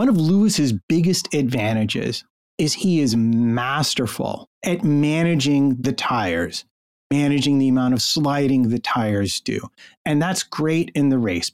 [0.00, 2.24] one of Lewis's biggest advantages
[2.56, 6.64] is he is masterful at managing the tires,
[7.10, 9.60] managing the amount of sliding the tires do.
[10.06, 11.52] And that's great in the race.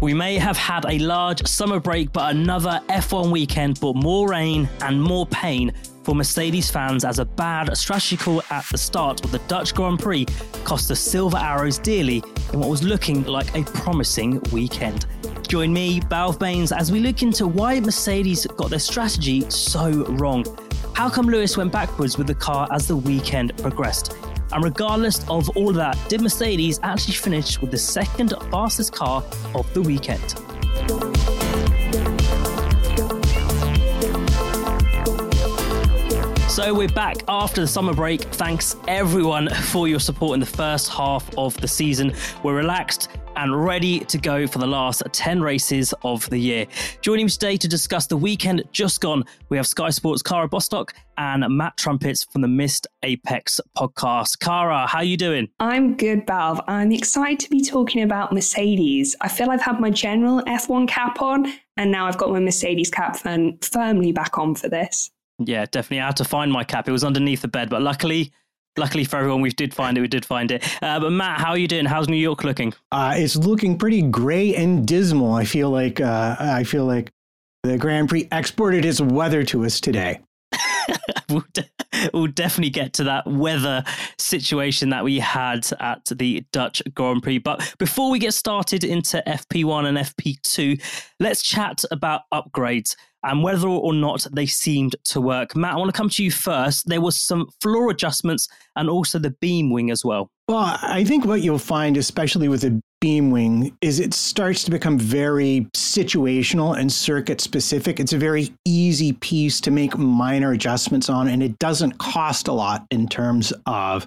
[0.00, 4.70] We may have had a large summer break, but another F1 weekend brought more rain
[4.80, 5.74] and more pain
[6.10, 10.00] for Mercedes fans as a bad strategy call at the start of the Dutch Grand
[10.00, 10.26] Prix
[10.64, 12.20] cost the Silver Arrows dearly
[12.52, 15.06] in what was looking like a promising weekend.
[15.46, 20.44] Join me, Balve Baines, as we look into why Mercedes got their strategy so wrong.
[20.94, 24.16] How come Lewis went backwards with the car as the weekend progressed?
[24.50, 29.22] And regardless of all that, did Mercedes actually finish with the second fastest car
[29.54, 30.34] of the weekend?
[36.62, 38.20] So we're back after the summer break.
[38.20, 42.12] Thanks everyone for your support in the first half of the season.
[42.42, 46.66] We're relaxed and ready to go for the last 10 races of the year.
[47.00, 50.92] Joining me today to discuss the weekend just gone, we have Sky Sports' Cara Bostock
[51.16, 54.38] and Matt Trumpets from the Missed Apex podcast.
[54.40, 55.48] Cara, how are you doing?
[55.60, 56.60] I'm good, Balve.
[56.68, 59.16] I'm excited to be talking about Mercedes.
[59.22, 62.90] I feel I've had my general F1 cap on, and now I've got my Mercedes
[62.90, 65.10] cap firmly back on for this.
[65.40, 66.00] Yeah, definitely.
[66.00, 66.88] I had to find my cap.
[66.88, 68.32] It was underneath the bed, but luckily,
[68.78, 70.02] luckily for everyone, we did find it.
[70.02, 70.62] We did find it.
[70.82, 71.86] Uh, but Matt, how are you doing?
[71.86, 72.74] How's New York looking?
[72.92, 75.32] Uh, it's looking pretty gray and dismal.
[75.32, 77.10] I feel like uh, I feel like
[77.62, 80.20] the Grand Prix exported its weather to us today.
[81.30, 81.70] we'll, de-
[82.12, 83.84] we'll, definitely get to that weather
[84.18, 87.38] situation that we had at the Dutch Grand Prix.
[87.38, 90.82] But before we get started into FP1 and FP2,
[91.20, 95.54] let's chat about upgrades and whether or not they seemed to work.
[95.54, 96.88] Matt, I want to come to you first.
[96.88, 100.30] There was some floor adjustments and also the beam wing as well.
[100.48, 104.70] Well, I think what you'll find, especially with the beam wing, is it starts to
[104.70, 108.00] become very situational and circuit specific.
[108.00, 112.52] It's a very easy piece to make minor adjustments on, and it doesn't cost a
[112.52, 114.06] lot in terms of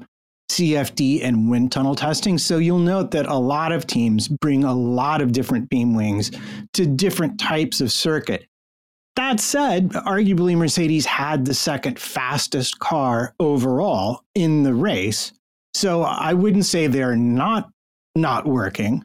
[0.51, 2.37] CFD and wind tunnel testing.
[2.37, 6.31] So you'll note that a lot of teams bring a lot of different beam wings
[6.73, 8.45] to different types of circuit.
[9.15, 15.31] That said, arguably Mercedes had the second fastest car overall in the race.
[15.75, 17.69] So I wouldn't say they're not
[18.15, 19.03] not working.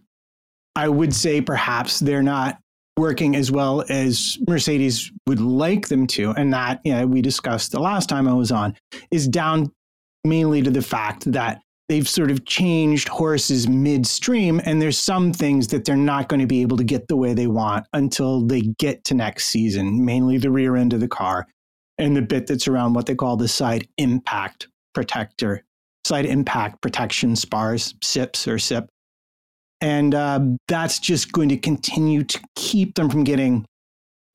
[0.77, 2.59] I would say perhaps they're not
[2.99, 6.33] working as well as Mercedes would like them to.
[6.33, 8.77] And that, you know, we discussed the last time I was on,
[9.11, 9.73] is down
[10.25, 15.69] mainly to the fact that they've sort of changed horses midstream and there's some things
[15.69, 18.61] that they're not going to be able to get the way they want until they
[18.79, 21.47] get to next season mainly the rear end of the car
[21.99, 25.65] and the bit that's around what they call the side impact protector
[26.09, 28.89] side impact protection spars sips or sip.
[29.81, 33.65] And uh, that's just going to continue to keep them from getting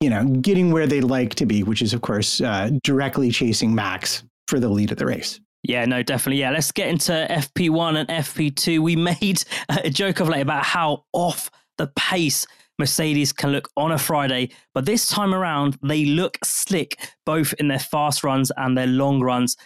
[0.00, 3.74] you know getting where they'd like to be which is of course uh, directly chasing
[3.74, 6.40] max for the lead of the race yeah, no, definitely.
[6.40, 8.78] Yeah, let's get into FP1 and FP2.
[8.80, 12.46] We made a joke of late about how off the pace
[12.78, 17.68] Mercedes can look on a Friday, but this time around, they look slick both in
[17.68, 19.56] their fast runs and their long runs.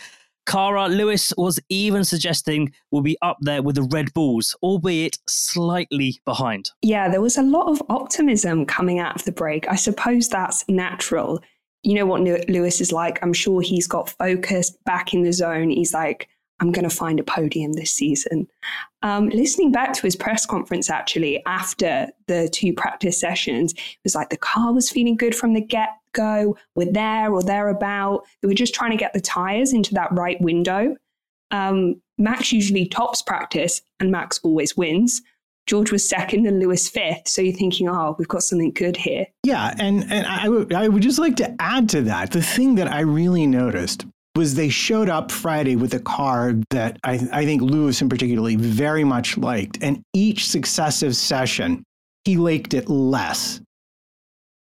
[0.47, 6.21] Cara Lewis was even suggesting we'll be up there with the Red Bulls, albeit slightly
[6.25, 6.71] behind.
[6.81, 9.69] Yeah, there was a lot of optimism coming out of the break.
[9.69, 11.41] I suppose that's natural
[11.89, 13.19] you know what Lewis is like.
[13.23, 15.71] I'm sure he's got focused back in the zone.
[15.71, 16.29] He's like,
[16.61, 18.47] I'm going to find a podium this season.
[19.01, 24.15] Um, listening back to his press conference, actually, after the two practice sessions, it was
[24.15, 26.59] like the car was feeling good from the get go.
[26.75, 28.27] We're there or thereabout.
[28.43, 30.95] They were just trying to get the tires into that right window.
[31.53, 35.23] Um, Max usually tops practice, and Max always wins.
[35.69, 37.29] George was second and Lewis fifth.
[37.29, 39.27] So you're thinking, oh, we've got something good here.
[39.45, 39.75] Yeah.
[39.79, 42.91] And, and I, w- I would just like to add to that the thing that
[42.91, 47.61] I really noticed was they showed up Friday with a car that I, I think
[47.61, 49.79] Lewis in particularly very much liked.
[49.83, 51.85] And each successive session,
[52.25, 53.61] he liked it less.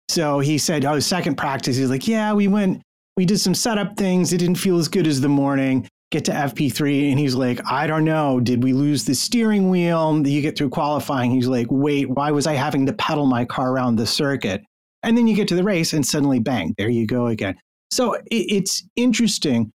[0.10, 2.82] So he said, oh, second practice, he's like, yeah, we went,
[3.16, 4.34] we did some setup things.
[4.34, 7.86] It didn't feel as good as the morning get to FP3 and he's like, I
[7.86, 8.40] don't know.
[8.40, 10.26] Did we lose the steering wheel?
[10.26, 11.32] You get through qualifying.
[11.32, 14.62] He's like, wait, why was I having to pedal my car around the circuit?
[15.04, 17.56] And then you get to the race and suddenly, bang, there you go again.
[17.92, 19.72] So it's interesting.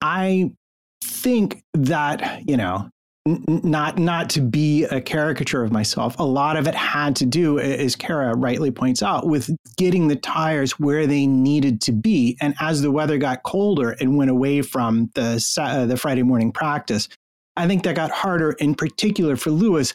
[0.00, 0.50] I
[1.02, 2.88] think that, you know,
[3.26, 6.18] not not to be a caricature of myself.
[6.18, 10.16] A lot of it had to do, as Cara rightly points out, with getting the
[10.16, 12.36] tires where they needed to be.
[12.40, 16.52] And as the weather got colder and went away from the uh, the Friday morning
[16.52, 17.08] practice,
[17.56, 19.92] I think that got harder in particular for Lewis,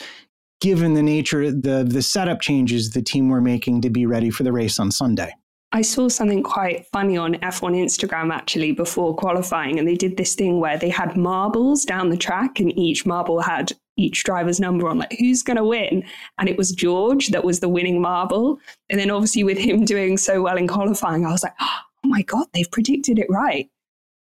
[0.60, 4.44] given the nature, the, the setup changes the team were making to be ready for
[4.44, 5.34] the race on Sunday.
[5.74, 10.36] I saw something quite funny on F1 Instagram actually before qualifying, and they did this
[10.36, 14.88] thing where they had marbles down the track, and each marble had each driver's number
[14.90, 16.04] on, like who's going to win.
[16.38, 18.60] And it was George that was the winning marble.
[18.90, 22.22] And then obviously, with him doing so well in qualifying, I was like, oh my
[22.24, 23.70] God, they've predicted it right.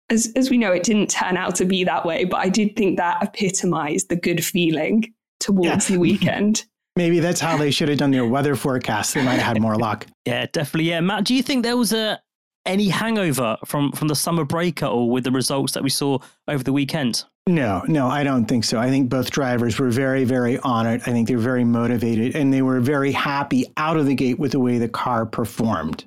[0.08, 2.76] As, as we know, it didn't turn out to be that way, but I did
[2.76, 5.96] think that epitomized the good feeling towards yeah.
[5.96, 6.64] the weekend.
[6.96, 9.14] Maybe that's how they should have done their weather forecast.
[9.14, 10.06] They might have had more luck.
[10.26, 10.90] Yeah, definitely.
[10.90, 12.20] Yeah, Matt, do you think there was a
[12.64, 16.18] any hangover from from the summer break at all with the results that we saw
[16.48, 17.24] over the weekend?
[17.46, 18.80] No, no, I don't think so.
[18.80, 21.02] I think both drivers were very, very honored.
[21.02, 24.50] I think they're very motivated and they were very happy out of the gate with
[24.50, 26.04] the way the car performed.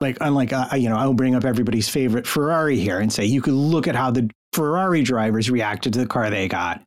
[0.00, 3.42] Like, unlike, uh, you know, I'll bring up everybody's favorite Ferrari here and say you
[3.42, 6.82] could look at how the Ferrari drivers reacted to the car they got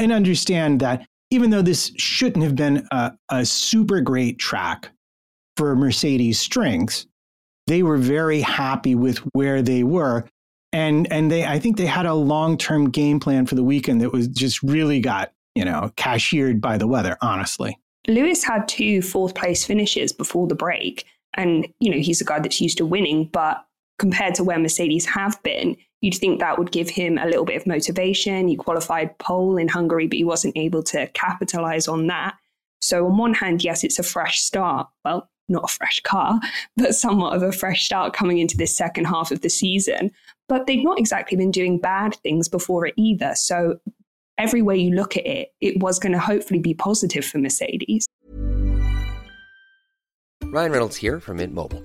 [0.00, 4.90] and understand that even though this shouldn't have been a, a super great track
[5.56, 7.06] for Mercedes strengths,
[7.66, 10.24] they were very happy with where they were.
[10.72, 14.00] And, and they, I think they had a long term game plan for the weekend
[14.00, 17.78] that was just really got, you know, cashiered by the weather, honestly.
[18.08, 21.04] Lewis had two fourth place finishes before the break.
[21.34, 23.64] And, you know, he's a guy that's used to winning, but
[23.98, 27.56] compared to where Mercedes have been, you'd think that would give him a little bit
[27.56, 28.48] of motivation.
[28.48, 32.36] He qualified pole in Hungary, but he wasn't able to capitalize on that.
[32.80, 34.88] So, on one hand, yes, it's a fresh start.
[35.04, 36.40] Well, not a fresh car,
[36.76, 40.10] but somewhat of a fresh start coming into this second half of the season.
[40.48, 43.34] But they've not exactly been doing bad things before it either.
[43.34, 43.78] So,
[44.38, 48.06] every way you look at it, it was going to hopefully be positive for Mercedes.
[50.44, 51.84] Ryan Reynolds here from Mint Mobile.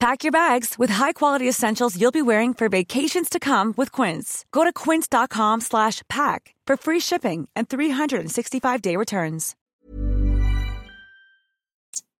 [0.00, 4.44] Pack your bags with high-quality essentials you'll be wearing for vacations to come with Quince.
[4.52, 9.56] Go to quince.com slash pack for free shipping and 365-day returns.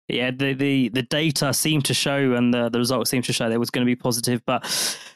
[0.08, 3.48] Yeah, the, the, the data seemed to show and the, the results seemed to show
[3.48, 4.66] there was going to be positive, but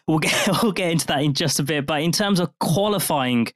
[0.07, 1.87] we'll get, we'll get into that in just a bit.
[1.87, 3.49] But in terms of qualifying,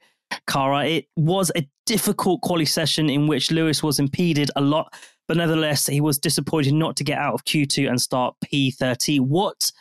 [0.47, 4.93] Cara, it was a difficult quali session in which Lewis was impeded a lot
[5.27, 9.19] but nevertheless, he was disappointed not to get out of Q2 and start P30.
[9.19, 9.71] What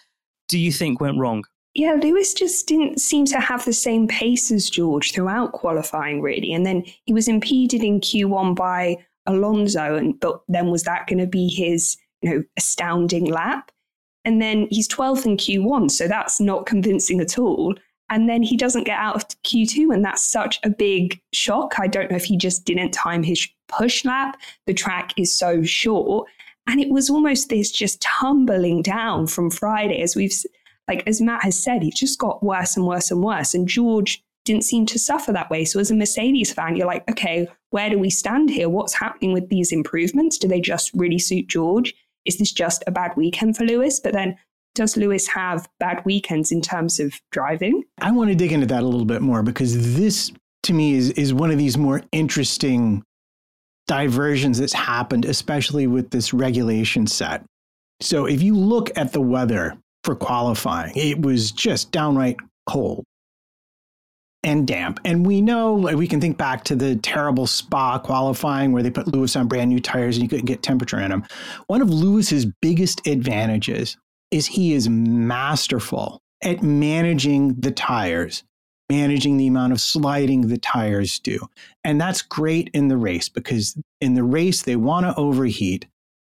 [0.49, 1.45] do you think went wrong?
[1.75, 6.55] Yeah, Lewis just didn't seem to have the same pace as George throughout qualifying, really.
[6.55, 11.19] And then he was impeded in Q1 by Alonso, and but then was that going
[11.19, 13.71] to be his, you know, astounding lap?
[14.25, 17.75] And then he's 12th in Q1, so that's not convincing at all.
[18.09, 21.75] And then he doesn't get out of Q2, and that's such a big shock.
[21.79, 24.39] I don't know if he just didn't time his push lap.
[24.67, 26.29] The track is so short.
[26.67, 30.35] And it was almost this just tumbling down from Friday, as we've,
[30.89, 33.55] like, as Matt has said, it just got worse and worse and worse.
[33.55, 35.65] And George didn't seem to suffer that way.
[35.65, 38.69] So, as a Mercedes fan, you're like, okay, where do we stand here?
[38.69, 40.39] What's happening with these improvements?
[40.39, 41.95] Do they just really suit George?
[42.25, 44.01] Is this just a bad weekend for Lewis?
[44.01, 44.37] But then
[44.75, 47.83] does Lewis have bad weekends in terms of driving?
[48.01, 50.33] I want to dig into that a little bit more because this,
[50.65, 53.03] to me, is, is one of these more interesting
[53.87, 57.45] diversions that's happened, especially with this regulation set.
[58.01, 63.05] So if you look at the weather for qualifying, it was just downright cold
[64.43, 65.01] and damp.
[65.05, 69.09] And we know, we can think back to the terrible Spa qualifying where they put
[69.09, 71.25] Lewis on brand new tires and you couldn't get temperature in them.
[71.67, 73.97] One of Lewis's biggest advantages
[74.31, 78.45] is he is masterful at managing the tires,
[78.91, 81.39] managing the amount of sliding the tires do.
[81.85, 85.87] And that's great in the race because in the race, they want to overheat.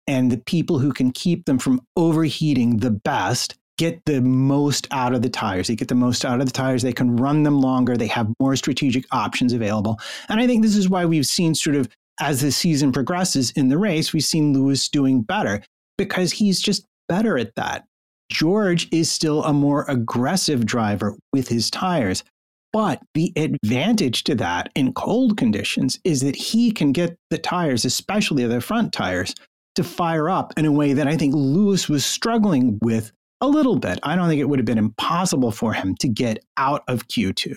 [0.07, 5.14] And the people who can keep them from overheating the best get the most out
[5.14, 5.69] of the tires.
[5.69, 6.83] They get the most out of the tires.
[6.83, 7.97] They can run them longer.
[7.97, 10.00] They have more strategic options available.
[10.28, 11.88] And I think this is why we've seen sort of
[12.21, 15.62] as the season progresses in the race, we've seen Lewis doing better
[15.97, 17.85] because he's just better at that.
[18.31, 22.25] George is still a more aggressive driver with his tires.
[22.73, 27.85] But the advantage to that in cold conditions is that he can get the tires,
[27.85, 29.35] especially the front tires,
[29.77, 33.79] to fire up in a way that I think Lewis was struggling with a little
[33.79, 33.99] bit.
[34.03, 37.55] I don't think it would have been impossible for him to get out of Q2.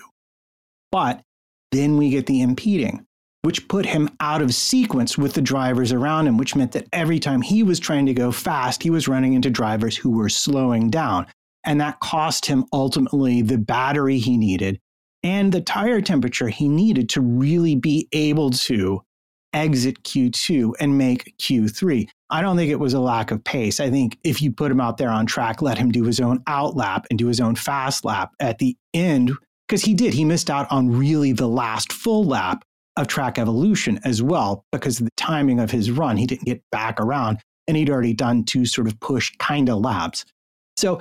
[0.90, 1.20] But
[1.72, 3.06] then we get the impeding
[3.42, 7.18] which put him out of sequence with the drivers around him, which meant that every
[7.18, 10.88] time he was trying to go fast, he was running into drivers who were slowing
[10.90, 11.26] down.
[11.64, 14.78] And that cost him ultimately the battery he needed
[15.22, 19.02] and the tire temperature he needed to really be able to
[19.52, 22.08] exit Q2 and make Q3.
[22.30, 23.80] I don't think it was a lack of pace.
[23.80, 26.42] I think if you put him out there on track, let him do his own
[26.46, 29.32] out lap and do his own fast lap at the end,
[29.68, 32.64] because he did, he missed out on really the last full lap
[32.96, 36.16] of track evolution as well because of the timing of his run.
[36.16, 39.78] He didn't get back around and he'd already done two sort of push kind of
[39.78, 40.24] laps.
[40.76, 41.00] So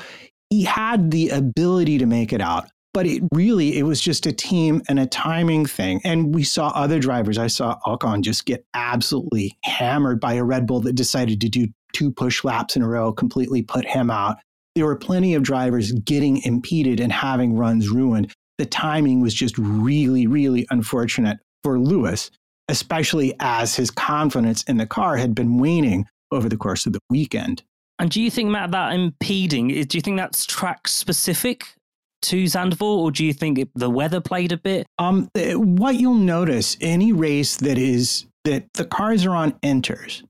[0.50, 4.32] he had the ability to make it out, but it really it was just a
[4.32, 6.02] team and a timing thing.
[6.04, 7.38] And we saw other drivers.
[7.38, 11.68] I saw Ocon just get absolutely hammered by a Red Bull that decided to do
[11.94, 14.38] two push laps in a row, completely put him out.
[14.76, 18.34] There were plenty of drivers getting impeded and having runs ruined.
[18.58, 22.32] The timing was just really, really unfortunate for Lewis,
[22.70, 27.00] especially as his confidence in the car had been waning over the course of the
[27.10, 27.64] weekend.
[28.00, 31.76] And do you think, Matt, that impeding, eh, do you think that's track specific
[32.24, 34.88] to Zandvoort, or do you think the weather played a bit?
[35.00, 40.24] Um, eh, what you'll notice any race that is that the cars are on inters,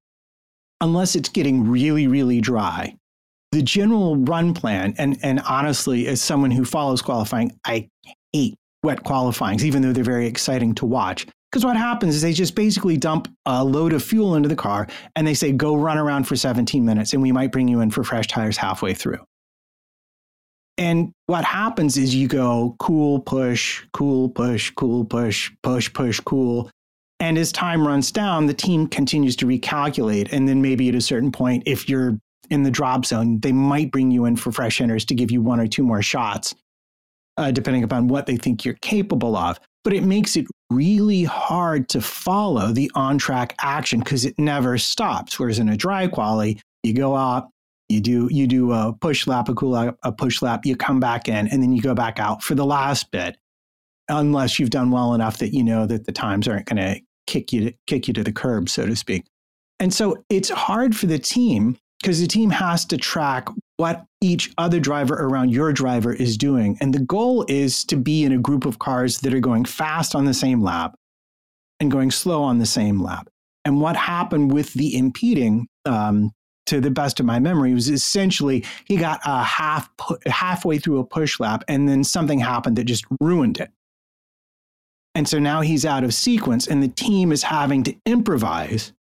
[0.79, 2.95] unless it's getting really, really dry,
[3.51, 7.89] the general run plan, and, and honestly, as someone who follows qualifying, I
[8.33, 11.27] hate wet qualifyings, even though they're very exciting to watch.
[11.51, 14.87] Because what happens is they just basically dump a load of fuel into the car
[15.17, 17.91] and they say, go run around for 17 minutes and we might bring you in
[17.91, 19.19] for fresh tires halfway through.
[20.81, 26.71] And what happens is you go cool, push, cool, push, cool, push, push, push, cool.
[27.19, 30.33] And as time runs down, the team continues to recalculate.
[30.33, 32.17] And then maybe at a certain point, if you're
[32.49, 35.39] in the drop zone, they might bring you in for fresh inters to give you
[35.39, 36.55] one or two more shots
[37.37, 39.59] uh, depending upon what they think you're capable of.
[39.83, 44.79] But it makes it really hard to follow the on track action because it never
[44.79, 45.37] stops.
[45.37, 47.49] Whereas in a dry quali, you go out,
[47.91, 50.99] you do you do a push lap, a cool lap, a push lap, you come
[50.99, 53.37] back in, and then you go back out for the last bit,
[54.09, 57.53] unless you've done well enough that you know that the times aren't going to kick
[57.53, 59.25] you to, kick you to the curb, so to speak.
[59.79, 64.51] And so it's hard for the team because the team has to track what each
[64.57, 66.77] other driver around your driver is doing.
[66.79, 70.13] And the goal is to be in a group of cars that are going fast
[70.15, 70.95] on the same lap
[71.79, 73.27] and going slow on the same lap.
[73.65, 76.31] And what happened with the impeding, um,
[76.71, 79.89] to the best of my memory, was essentially he got a half
[80.25, 83.69] halfway through a push lap, and then something happened that just ruined it.
[85.13, 88.93] And so now he's out of sequence, and the team is having to improvise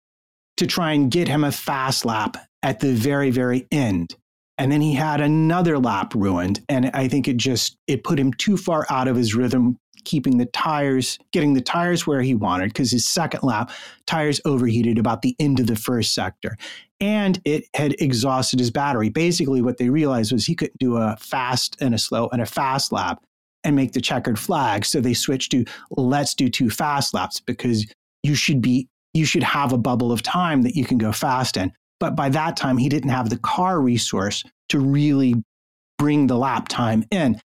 [0.57, 4.17] to try and get him a fast lap at the very, very end.
[4.59, 6.61] And then he had another lap ruined.
[6.69, 10.39] And I think it just, it put him too far out of his rhythm, keeping
[10.39, 13.71] the tires, getting the tires where he wanted, because his second lap,
[14.07, 16.57] tires overheated about the end of the first sector.
[17.01, 19.09] And it had exhausted his battery.
[19.09, 22.47] Basically, what they realized was he couldn't do a fast and a slow and a
[22.47, 23.23] fast lap
[23.65, 24.85] and make the checkered flag.
[24.85, 27.87] So they switched to let's do two fast laps because
[28.23, 31.57] you should be you should have a bubble of time that you can go fast
[31.57, 31.73] in.
[31.99, 35.35] But by that time, he didn't have the car resource to really
[35.99, 37.41] bring the lap time in.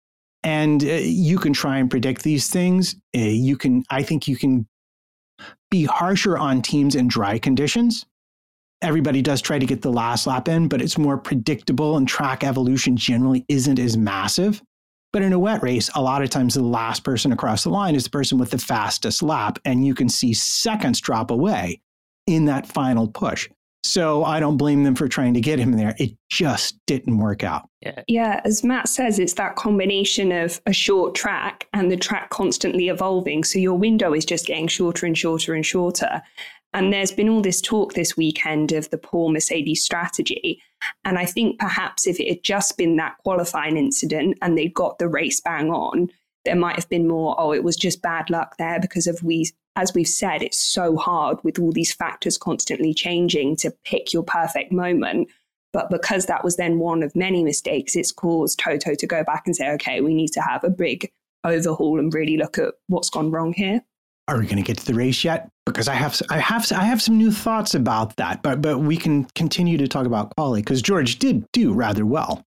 [0.46, 2.96] And uh, you can try and predict these things.
[3.16, 4.68] Uh, you can, I think you can
[5.72, 8.06] be harsher on teams in dry conditions.
[8.82, 12.44] Everybody does try to get the last lap in, but it's more predictable and track
[12.44, 14.62] evolution generally isn't as massive.
[15.12, 17.96] But in a wet race, a lot of times the last person across the line
[17.96, 21.82] is the person with the fastest lap, and you can see seconds drop away
[22.28, 23.50] in that final push.
[23.86, 25.96] So I don't blame them for trying to get him there.
[26.00, 27.70] It just didn't work out.
[27.82, 28.02] Yeah.
[28.08, 32.90] yeah, as Matt says, it's that combination of a short track and the track constantly
[32.90, 33.44] evolving.
[33.44, 36.24] So your window is just getting shorter and shorter and shorter.
[36.74, 40.60] And there's been all this talk this weekend of the poor Mercedes strategy.
[41.06, 44.98] And I think perhaps if it had just been that qualifying incident and they'd got
[44.98, 46.10] the race bang on,
[46.44, 49.48] there might have been more, oh, it was just bad luck there because of we,
[49.76, 54.24] as we've said, it's so hard with all these factors constantly changing to pick your
[54.24, 55.30] perfect moment.
[55.74, 59.44] But because that was then one of many mistakes, it's caused Toto to go back
[59.46, 61.12] and say, okay, we need to have a big
[61.44, 63.82] overhaul and really look at what's gone wrong here.
[64.28, 65.50] Are we going to get to the race yet?
[65.66, 68.98] Because I have I have I have some new thoughts about that, but but we
[68.98, 72.44] can continue to talk about quali because George did do rather well.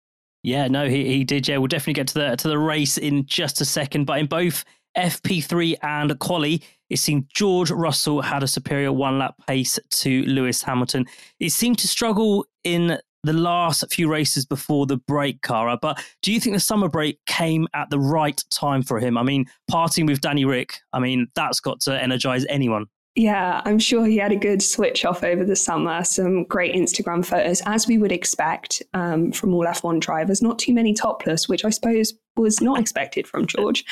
[0.44, 1.48] Yeah, no, he, he did.
[1.48, 4.06] Yeah, we'll definitely get to the to the race in just a second.
[4.06, 4.64] But in both
[4.96, 10.62] FP3 and quali, it seemed George Russell had a superior one lap pace to Lewis
[10.62, 11.06] Hamilton.
[11.40, 15.74] It seemed to struggle in the last few races before the break, Cara.
[15.74, 19.18] Uh, but do you think the summer break came at the right time for him?
[19.18, 22.86] I mean, parting with Danny Ric, I mean, that's got to energize anyone.
[23.16, 26.04] Yeah, I'm sure he had a good switch off over the summer.
[26.04, 30.42] Some great Instagram photos, as we would expect um, from all F1 drivers.
[30.42, 33.86] Not too many topless, which I suppose was not expected from George.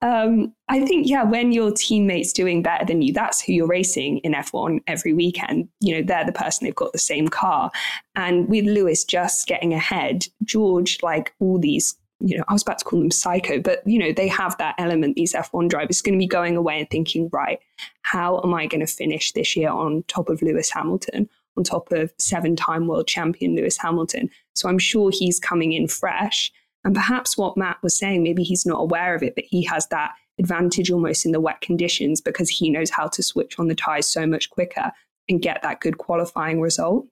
[0.00, 4.18] Um, I think, yeah, when your teammate's doing better than you, that's who you're racing
[4.18, 5.68] in F1 every weekend.
[5.80, 7.70] You know, they're the person they've got the same car.
[8.14, 12.78] And with Lewis just getting ahead, George, like all these, you know, I was about
[12.78, 16.14] to call them psycho, but, you know, they have that element, these F1 drivers, going
[16.14, 17.60] to be going away and thinking, right,
[18.02, 21.28] how am I going to finish this year on top of Lewis Hamilton?
[21.56, 24.28] On top of seven time world champion Lewis Hamilton.
[24.54, 26.52] So I'm sure he's coming in fresh.
[26.84, 29.86] And perhaps what Matt was saying, maybe he's not aware of it, but he has
[29.88, 33.74] that advantage almost in the wet conditions because he knows how to switch on the
[33.74, 34.92] tires so much quicker
[35.28, 37.06] and get that good qualifying result.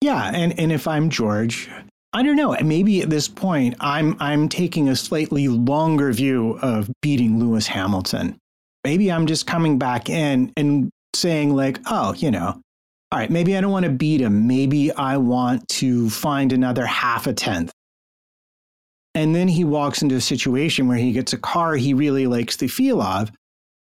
[0.00, 1.68] Yeah, and and if I'm George,
[2.12, 2.56] I don't know.
[2.62, 8.38] Maybe at this point, I'm I'm taking a slightly longer view of beating Lewis Hamilton.
[8.84, 12.60] Maybe I'm just coming back in and saying like, oh, you know,
[13.10, 14.46] all right, maybe I don't want to beat him.
[14.46, 17.72] Maybe I want to find another half a tenth.
[19.14, 22.56] And then he walks into a situation where he gets a car he really likes
[22.56, 23.30] the feel of.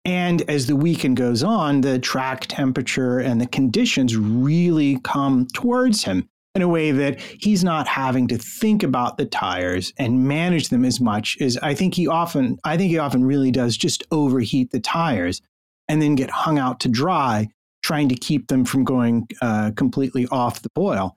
[0.05, 6.03] And as the weekend goes on, the track temperature and the conditions really come towards
[6.03, 6.27] him
[6.59, 10.83] in a way that he's not having to think about the tires and manage them
[10.83, 14.71] as much as I think he often I think he often really does just overheat
[14.71, 15.41] the tires
[15.87, 17.47] and then get hung out to dry
[17.81, 21.15] trying to keep them from going uh, completely off the boil.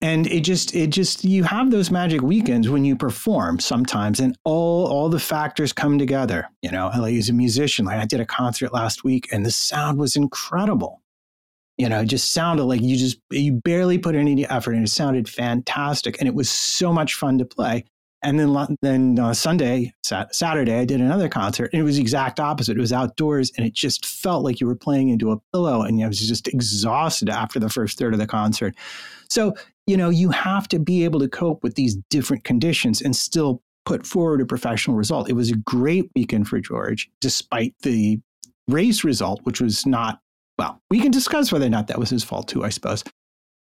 [0.00, 4.38] And it just it just you have those magic weekends when you perform sometimes and
[4.44, 6.48] all all the factors come together.
[6.62, 7.86] You know like as a musician.
[7.86, 11.02] Like i did a concert last week and the sound was incredible
[11.80, 14.90] you know it just sounded like you just you barely put any effort and it
[14.90, 17.84] sounded fantastic and it was so much fun to play
[18.22, 22.38] and then then uh, Sunday, Saturday, I did another concert, and it was the exact
[22.38, 22.76] opposite.
[22.76, 26.04] It was outdoors, and it just felt like you were playing into a pillow, and
[26.04, 28.74] I was just exhausted after the first third of the concert.
[29.30, 29.54] So
[29.86, 33.60] you know, you have to be able to cope with these different conditions and still
[33.84, 35.28] put forward a professional result.
[35.28, 38.20] It was a great weekend for George, despite the
[38.68, 40.20] race result, which was not,
[40.60, 43.02] well, we can discuss whether or not that was his fault too, I suppose.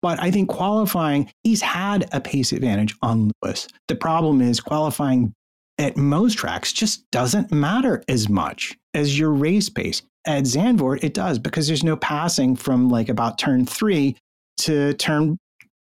[0.01, 3.69] But I think qualifying, he's had a pace advantage on Lewis.
[3.87, 5.31] The problem is qualifying
[5.77, 10.01] at most tracks just doesn't matter as much as your race pace.
[10.25, 14.17] At Zandvoort, it does because there's no passing from like about turn three
[14.57, 15.37] to turn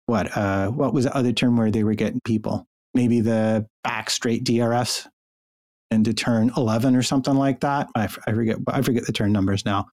[0.05, 2.67] what uh, what was the other term where they were getting people?
[2.93, 5.07] Maybe the back straight DRS
[5.91, 7.89] into turn 11 or something like that.
[7.95, 9.87] I, I forget I forget the turn numbers now.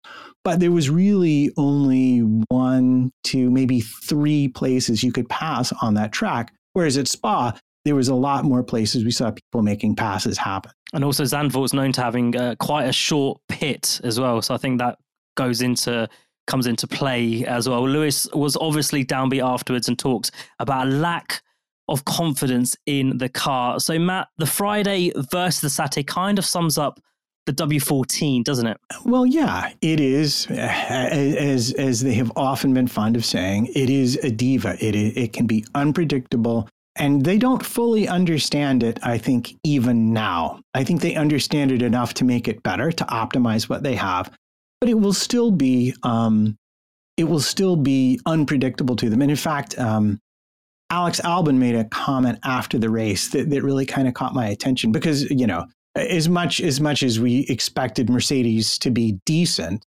[0.45, 6.13] But there was really only one, two, maybe three places you could pass on that
[6.13, 6.53] track.
[6.73, 10.73] Whereas at Spa, there was a lot more places we saw people making passes happen.
[10.93, 14.41] And also Zandvoort is known to having uh, quite a short pit as well.
[14.43, 14.99] So I think that
[15.37, 16.09] goes into
[16.47, 17.87] comes into play as well.
[17.87, 21.43] Lewis was obviously downbeat afterwards and talked about a lack
[21.89, 23.81] of confidence in the car.
[23.81, 27.01] So, Matt, the Friday versus the Saturday kind of sums up
[27.47, 28.77] the W14, doesn't it?
[29.05, 30.47] Well, yeah, it is.
[30.51, 34.77] As as they have often been fond of saying, it is a diva.
[34.85, 38.99] It it can be unpredictable, and they don't fully understand it.
[39.03, 43.05] I think even now, I think they understand it enough to make it better to
[43.05, 44.31] optimize what they have
[44.81, 46.57] but it will still be um,
[47.17, 49.23] it will still be unpredictable to them.
[49.23, 50.21] And in fact, um,
[50.91, 54.47] Alex Albon made a comment after the race that, that really kind of caught my
[54.47, 59.85] attention because you know as much as much as we expected Mercedes to be decent,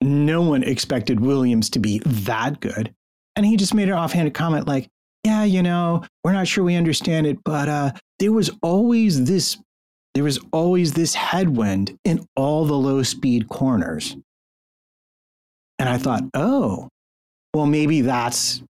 [0.00, 2.94] no one expected Williams to be that good.
[3.36, 4.88] And he just made an offhanded comment like,
[5.24, 9.58] "Yeah, you know, we're not sure we understand it, but uh, there was always this
[10.14, 14.16] there was always this headwind in all the low speed corners.
[15.78, 16.88] And I thought, oh,
[17.54, 18.62] well, maybe that's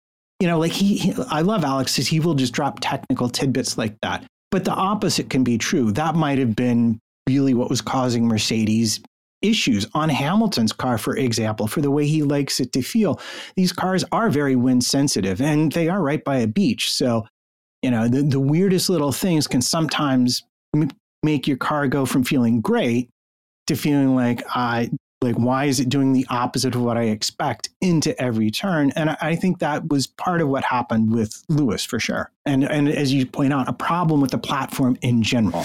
[0.40, 3.96] you know, like he, he I love Alex he will just drop technical tidbits like
[4.02, 4.24] that.
[4.50, 5.92] But the opposite can be true.
[5.92, 9.00] That might have been really what was causing Mercedes
[9.42, 13.20] issues on Hamilton's car, for example, for the way he likes it to feel.
[13.54, 16.92] These cars are very wind sensitive and they are right by a beach.
[16.92, 17.26] So,
[17.82, 20.42] you know, the, the weirdest little things can sometimes
[20.74, 20.90] m-
[21.22, 23.10] make your car go from feeling great
[23.66, 24.90] to feeling like I
[25.22, 28.92] like why is it doing the opposite of what I expect into every turn?
[28.96, 32.30] And I, think that was part of what happened with Lewis for sure.
[32.44, 35.64] And and as you point out, a problem with the platform in general.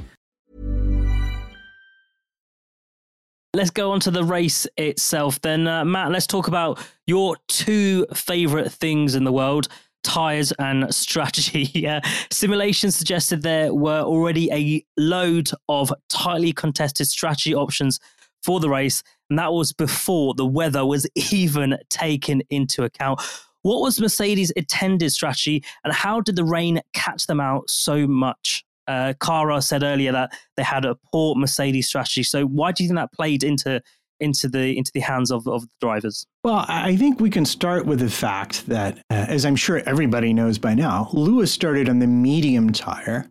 [3.53, 5.67] Let's go on to the race itself then.
[5.67, 9.67] Uh, Matt, let's talk about your two favorite things in the world
[10.03, 11.69] tires and strategy.
[11.73, 11.99] Yeah.
[12.29, 17.99] Simulations suggested there were already a load of tightly contested strategy options
[18.41, 23.21] for the race, and that was before the weather was even taken into account.
[23.63, 28.63] What was Mercedes' intended strategy, and how did the rain catch them out so much?
[28.91, 32.23] Uh, Cara said earlier that they had a poor Mercedes strategy.
[32.23, 33.81] So why do you think that played into
[34.19, 36.27] into the into the hands of, of the drivers?
[36.43, 40.33] Well, I think we can start with the fact that, uh, as I'm sure everybody
[40.33, 43.29] knows by now, Lewis started on the medium tire,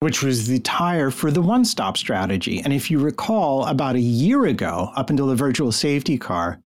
[0.00, 2.60] which was the tire for the one stop strategy.
[2.62, 6.60] And if you recall, about a year ago, up until the virtual safety car,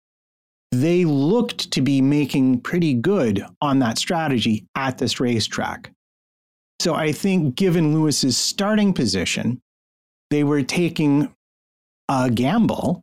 [0.73, 5.93] they looked to be making pretty good on that strategy at this racetrack.
[6.81, 9.61] So I think, given Lewis's starting position,
[10.31, 11.33] they were taking
[12.09, 13.03] a gamble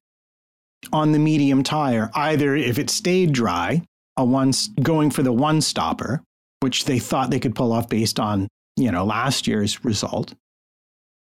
[0.91, 2.11] on the medium tire.
[2.13, 3.81] Either if it stayed dry,
[4.17, 6.21] a one going for the one stopper,
[6.59, 10.33] which they thought they could pull off based on you know last year's result,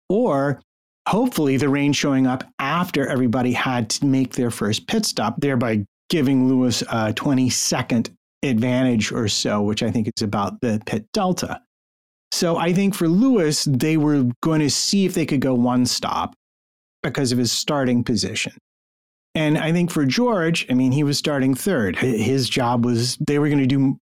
[0.08, 0.60] or
[1.08, 5.84] hopefully the rain showing up after everybody had to make their first pit stop, thereby
[6.08, 8.10] giving Lewis a 20 second
[8.42, 11.60] advantage or so, which I think is about the pit delta.
[12.32, 15.86] So I think for Lewis, they were going to see if they could go one
[15.86, 16.34] stop
[17.02, 18.52] because of his starting position.
[19.34, 21.96] And I think for George, I mean, he was starting third.
[21.96, 23.96] His job was they were going to do,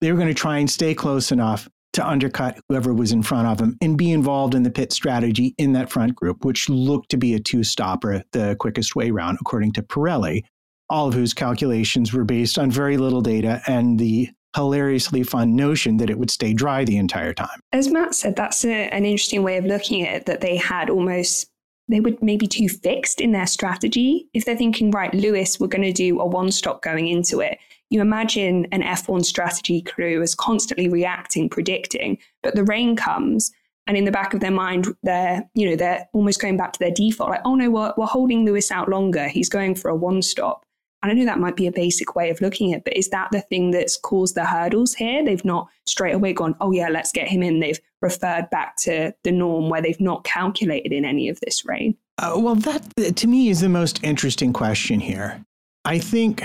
[0.00, 3.48] they were going to try and stay close enough to undercut whoever was in front
[3.48, 7.10] of him and be involved in the pit strategy in that front group, which looked
[7.10, 10.44] to be a two stopper, the quickest way round, according to Pirelli,
[10.88, 15.96] all of whose calculations were based on very little data and the hilariously fun notion
[15.98, 17.60] that it would stay dry the entire time.
[17.72, 20.90] As Matt said, that's a, an interesting way of looking at it, that they had
[20.90, 21.46] almost
[21.88, 24.28] they were maybe too fixed in their strategy.
[24.32, 27.58] If they're thinking, right, Lewis, we're going to do a one stop going into it,
[27.90, 33.50] you imagine an F1 strategy crew as constantly reacting, predicting, but the rain comes.
[33.86, 36.78] And in the back of their mind, they're, you know, they're almost going back to
[36.78, 39.26] their default, like, oh no, we're, we're holding Lewis out longer.
[39.26, 40.64] He's going for a one stop.
[41.02, 43.28] I know that might be a basic way of looking at it, but is that
[43.32, 45.24] the thing that's caused the hurdles here?
[45.24, 47.60] They've not straight away gone, oh, yeah, let's get him in.
[47.60, 51.96] They've referred back to the norm where they've not calculated in any of this rain.
[52.18, 55.42] Uh, well, that to me is the most interesting question here.
[55.86, 56.42] I think,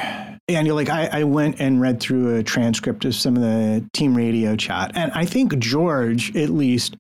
[0.48, 3.86] and you're like I, I went and read through a transcript of some of the
[3.92, 6.96] team radio chat, and I think George, at least,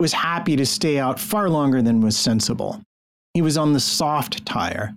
[0.00, 2.80] was happy to stay out far longer than was sensible.
[3.34, 4.94] He was on the soft tire.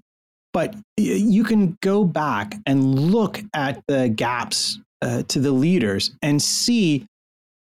[0.52, 6.42] But you can go back and look at the gaps uh, to the leaders and
[6.42, 7.06] see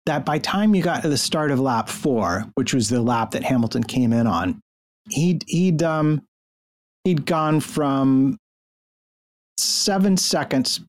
[0.07, 3.33] that by time you got to the start of lap four, which was the lap
[3.33, 4.61] that Hamilton came in on,
[5.11, 6.23] he'd he'd um
[7.05, 8.39] he'd gone from
[9.59, 10.81] seven seconds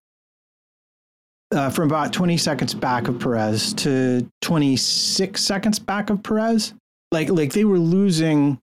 [1.52, 6.74] uh, from about 20 seconds back of Perez to 26 seconds back of Perez.
[7.12, 8.60] Like, like they were losing.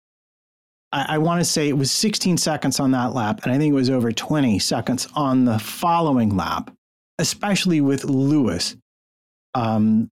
[0.92, 3.72] I, I want to say it was 16 seconds on that lap, and I think
[3.72, 6.70] it was over 20 seconds on the following lap,
[7.18, 8.76] especially with Lewis,
[9.54, 10.08] um,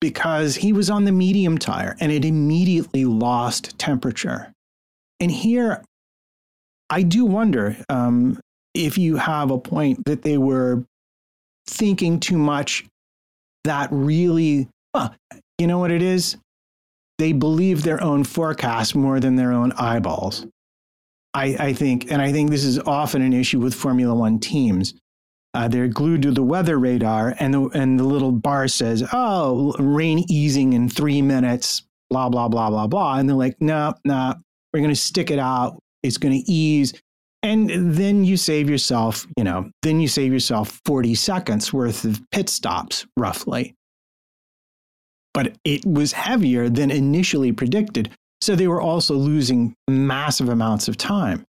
[0.00, 4.52] because he was on the medium tire and it immediately lost temperature.
[5.20, 5.84] And here,
[6.90, 8.40] I do wonder um,
[8.74, 10.84] if you have a point that they were
[11.66, 12.84] thinking too much
[13.64, 15.14] that really, well,
[15.58, 16.36] you know what it is?
[17.18, 20.46] They believe their own forecast more than their own eyeballs.
[21.34, 24.94] I, I think, and I think this is often an issue with Formula One teams.
[25.54, 29.72] Uh, they're glued to the weather radar, and the, and the little bar says, oh,
[29.78, 33.18] rain easing in three minutes, blah, blah, blah, blah, blah.
[33.18, 34.34] And they're like, no, no,
[34.72, 35.78] we're going to stick it out.
[36.02, 36.94] It's going to ease.
[37.42, 42.20] And then you save yourself, you know, then you save yourself 40 seconds worth of
[42.30, 43.74] pit stops, roughly.
[45.34, 48.10] But it was heavier than initially predicted.
[48.40, 51.46] So they were also losing massive amounts of time.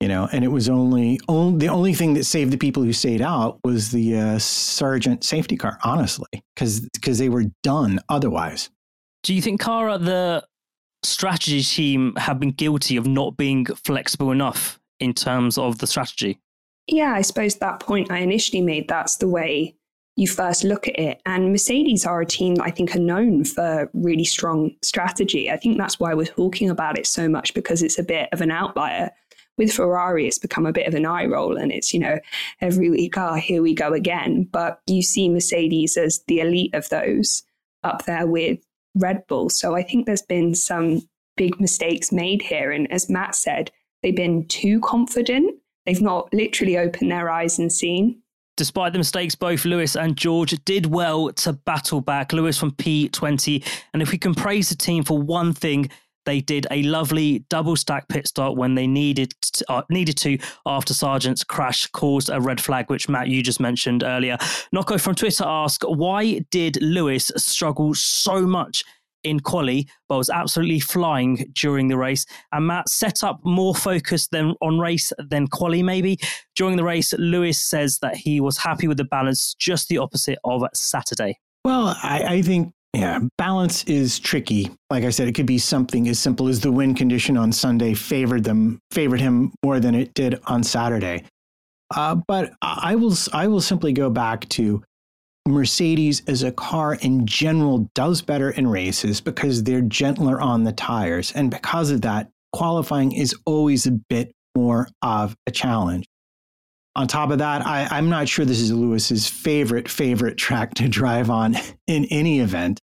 [0.00, 2.92] You know, and it was only, only the only thing that saved the people who
[2.92, 8.68] stayed out was the uh, Sargeant safety car, honestly, because because they were done otherwise.
[9.22, 10.44] Do you think Cara, the
[11.04, 16.40] strategy team, have been guilty of not being flexible enough in terms of the strategy?
[16.88, 19.76] Yeah, I suppose that point I initially made, that's the way
[20.16, 21.22] you first look at it.
[21.26, 25.50] And Mercedes are a team that I think are known for really strong strategy.
[25.50, 28.40] I think that's why we're talking about it so much because it's a bit of
[28.40, 29.10] an outlier.
[29.58, 32.18] With Ferrari, it's become a bit of an eye roll, and it's, you know,
[32.62, 34.48] every week, ah, oh, here we go again.
[34.50, 37.42] But you see Mercedes as the elite of those
[37.84, 38.60] up there with
[38.94, 39.50] Red Bull.
[39.50, 41.02] So I think there's been some
[41.36, 42.72] big mistakes made here.
[42.72, 43.70] And as Matt said,
[44.02, 45.56] They've been too confident.
[45.86, 48.21] They've not literally opened their eyes and seen.
[48.62, 52.32] Despite the mistakes, both Lewis and George did well to battle back.
[52.32, 53.66] Lewis from P20.
[53.92, 55.90] And if we can praise the team for one thing,
[56.26, 60.38] they did a lovely double stack pit stop when they needed to, uh, needed to
[60.64, 64.38] after Sargeant's crash caused a red flag, which Matt you just mentioned earlier.
[64.70, 68.84] Nocco from Twitter asked, "Why did Lewis struggle so much
[69.24, 72.26] in quali, but was absolutely flying during the race.
[72.52, 76.18] And Matt set up more focus than on race than quali, maybe.
[76.56, 80.38] During the race, Lewis says that he was happy with the balance, just the opposite
[80.44, 81.38] of Saturday.
[81.64, 84.70] Well, I, I think yeah, balance is tricky.
[84.90, 87.94] Like I said, it could be something as simple as the wind condition on Sunday
[87.94, 91.24] favored them, favored him more than it did on Saturday.
[91.94, 94.82] Uh, but I will, I will simply go back to
[95.48, 100.72] Mercedes as a car in general does better in races because they're gentler on the
[100.72, 101.32] tires.
[101.32, 106.06] And because of that, qualifying is always a bit more of a challenge.
[106.94, 110.88] On top of that, I, am not sure this is Lewis's favorite, favorite track to
[110.88, 112.78] drive on in any event.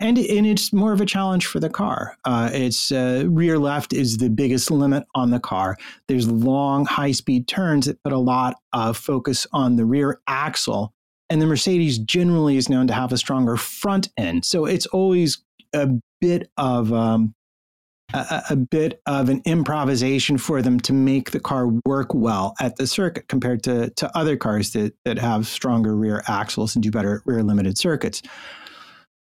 [0.00, 2.16] And, and it's more of a challenge for the car.
[2.24, 5.76] Uh, its uh, rear left is the biggest limit on the car.
[6.08, 10.92] There's long, high speed turns that put a lot of focus on the rear axle
[11.30, 14.44] and the Mercedes generally is known to have a stronger front end.
[14.44, 15.88] So it's always a
[16.20, 17.34] bit of um,
[18.12, 22.76] a, a, bit of an improvisation for them to make the car work well at
[22.76, 26.90] the circuit compared to, to other cars that, that have stronger rear axles and do
[26.90, 28.22] better rear limited circuits.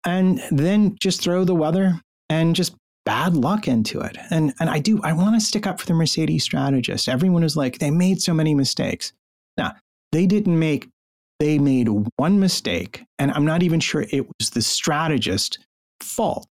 [0.06, 2.76] And then just throw the weather and just
[3.06, 4.18] bad luck into it.
[4.30, 7.08] And and I do I want to stick up for the Mercedes strategist.
[7.08, 9.14] Everyone is like they made so many mistakes.
[9.58, 9.76] Now,
[10.12, 10.90] they didn't make
[11.44, 15.58] they made one mistake, and I'm not even sure it was the strategist's
[16.00, 16.48] fault.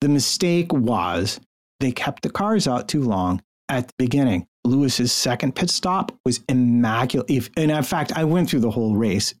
[0.00, 1.38] The mistake was
[1.78, 4.46] they kept the cars out too long at the beginning.
[4.64, 7.50] Lewis's second pit stop was immaculate.
[7.58, 9.34] And in fact, I went through the whole race.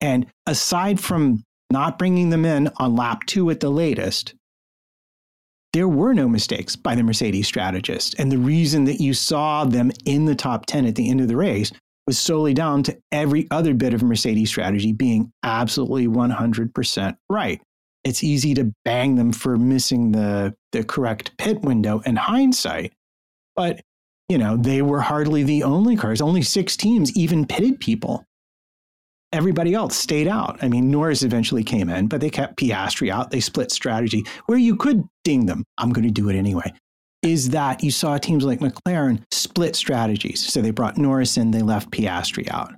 [0.00, 4.32] And aside from not bringing them in on lap two at the latest,
[5.72, 8.14] there were no mistakes by the Mercedes strategist.
[8.16, 11.26] And the reason that you saw them in the top 10 at the end of
[11.26, 11.72] the race
[12.06, 17.60] was solely down to every other bit of Mercedes strategy being absolutely 100% right.
[18.04, 22.92] It's easy to bang them for missing the, the correct pit window in hindsight,
[23.56, 23.80] but
[24.28, 26.20] you know, they were hardly the only cars.
[26.20, 28.24] Only six teams even pitted people.
[29.32, 30.58] Everybody else stayed out.
[30.62, 33.30] I mean, Norris eventually came in, but they kept Piastri out.
[33.30, 35.64] They split strategy where you could ding them.
[35.78, 36.72] I'm going to do it anyway
[37.26, 40.46] is that you saw teams like McLaren split strategies.
[40.46, 42.72] So they brought Norris in, they left Piastri out.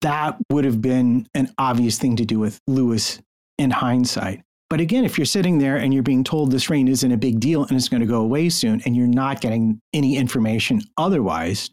[0.00, 3.20] That would have been an obvious thing to do with Lewis
[3.58, 4.42] in hindsight.
[4.70, 7.38] But again, if you're sitting there and you're being told this rain isn't a big
[7.38, 11.70] deal and it's going to go away soon, and you're not getting any information otherwise,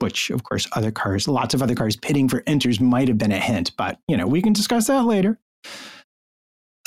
[0.00, 3.32] which of course other cars, lots of other cars pitting for inters might have been
[3.32, 5.38] a hint, but you know we can discuss that later.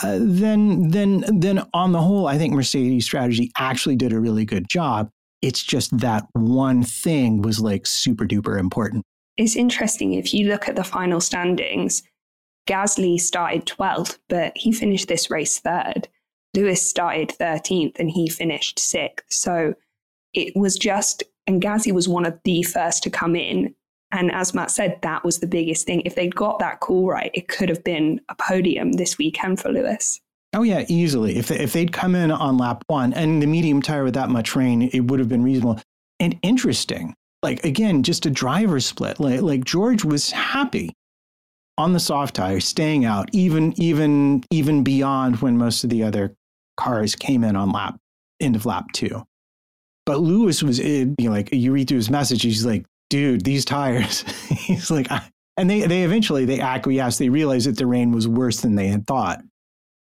[0.03, 4.45] Uh, then, then, then on the whole, I think Mercedes' strategy actually did a really
[4.45, 5.10] good job.
[5.41, 9.03] It's just that one thing was like super duper important.
[9.38, 12.03] It's interesting if you look at the final standings.
[12.67, 16.07] Gasly started 12th, but he finished this race third.
[16.53, 19.25] Lewis started 13th and he finished sixth.
[19.29, 19.73] So
[20.33, 23.73] it was just, and Gasly was one of the first to come in.
[24.11, 26.01] And as Matt said, that was the biggest thing.
[26.05, 29.69] If they'd got that call right, it could have been a podium this weekend for
[29.69, 30.21] Lewis.
[30.53, 31.37] Oh yeah, easily.
[31.37, 34.29] If they, if they'd come in on lap one and the medium tire with that
[34.29, 35.79] much rain, it would have been reasonable
[36.19, 37.13] and interesting.
[37.43, 39.19] Like again, just a driver split.
[39.19, 40.93] Like like George was happy
[41.77, 46.33] on the soft tire, staying out even even even beyond when most of the other
[46.77, 47.97] cars came in on lap
[48.39, 49.23] end of lap two.
[50.05, 53.43] But Lewis was eh, you know, like you read through his message, he's like, dude,
[53.43, 54.21] these tires.
[54.49, 55.07] he's like,
[55.57, 57.19] and they they eventually they acquiesced.
[57.19, 59.41] They realized that the rain was worse than they had thought,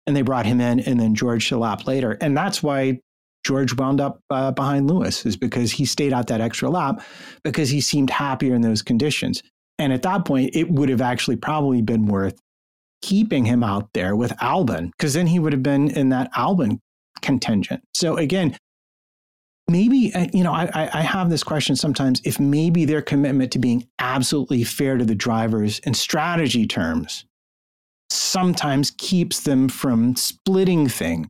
[0.07, 2.99] and they brought him in, and then George lap later, and that's why
[3.43, 7.01] George wound up uh, behind Lewis is because he stayed out that extra lap
[7.43, 9.41] because he seemed happier in those conditions.
[9.77, 12.39] And at that point, it would have actually probably been worth
[13.01, 16.79] keeping him out there with Albon because then he would have been in that Albon
[17.21, 17.81] contingent.
[17.93, 18.57] So again,
[19.69, 23.59] maybe uh, you know I, I have this question sometimes if maybe their commitment to
[23.59, 27.25] being absolutely fair to the drivers in strategy terms
[28.09, 31.27] sometimes keeps them from splitting things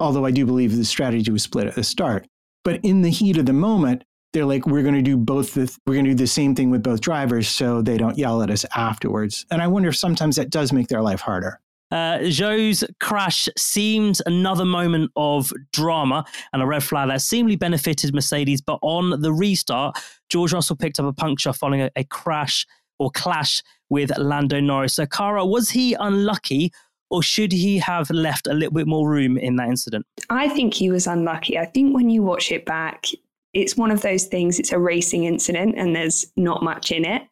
[0.00, 2.26] although i do believe the strategy was split at the start.
[2.64, 5.74] But in the heat of the moment they're like we're going to do both the,
[5.86, 8.50] we're going to do the same thing with both drivers so they don't yell at
[8.50, 9.46] us afterwards.
[9.50, 14.20] And i wonder if sometimes that does make their life harder uh, Zhou's crash seemed
[14.26, 18.60] another moment of drama and a red flag that seemingly benefited Mercedes.
[18.60, 22.66] But on the restart, George Russell picked up a puncture following a, a crash
[22.98, 24.94] or clash with Lando Norris.
[24.94, 26.72] So, Cara, was he unlucky
[27.10, 30.06] or should he have left a little bit more room in that incident?
[30.28, 31.58] I think he was unlucky.
[31.58, 33.06] I think when you watch it back,
[33.52, 37.22] it's one of those things, it's a racing incident and there's not much in it.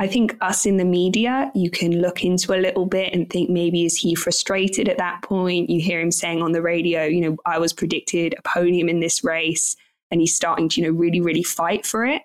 [0.00, 3.50] I think us in the media, you can look into a little bit and think
[3.50, 5.70] maybe is he frustrated at that point?
[5.70, 9.00] You hear him saying on the radio, you know, I was predicted a podium in
[9.00, 9.76] this race,
[10.10, 12.22] and he's starting to, you know, really, really fight for it.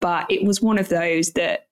[0.00, 1.68] But it was one of those that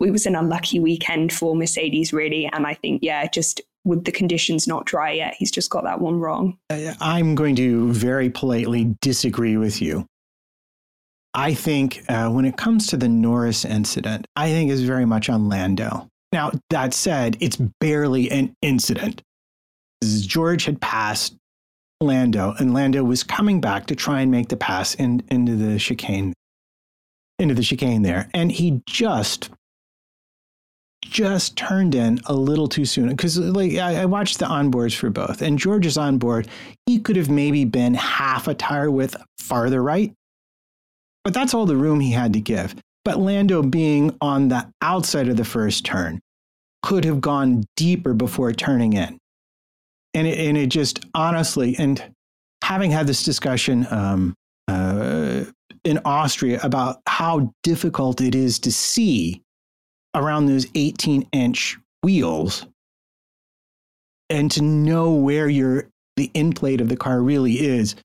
[0.00, 2.48] it was an unlucky weekend for Mercedes, really.
[2.52, 6.00] And I think, yeah, just with the conditions not dry yet, he's just got that
[6.00, 6.58] one wrong.
[6.70, 10.06] I'm going to very politely disagree with you.
[11.34, 15.28] I think uh, when it comes to the Norris incident, I think is very much
[15.28, 16.08] on Lando.
[16.32, 19.22] Now, that said, it's barely an incident.
[20.02, 21.36] George had passed
[22.00, 25.78] Lando, and Lando was coming back to try and make the pass in, into the
[25.78, 26.32] chicane,
[27.38, 29.50] into the chicane there, and he just
[31.04, 35.10] just turned in a little too soon because like I, I, watched the onboards for
[35.10, 36.48] both and george's onboard
[36.86, 40.14] he could have maybe been half a tire width farther right
[41.24, 42.74] but that's all the room he had to give.
[43.04, 46.20] But Lando being on the outside of the first turn
[46.82, 49.18] could have gone deeper before turning in.
[50.12, 52.02] And it, and it just honestly, and
[52.62, 54.34] having had this discussion um,
[54.68, 55.44] uh,
[55.84, 59.42] in Austria about how difficult it is to see
[60.14, 62.66] around those 18 inch wheels
[64.30, 67.96] and to know where your the endplate of the car really is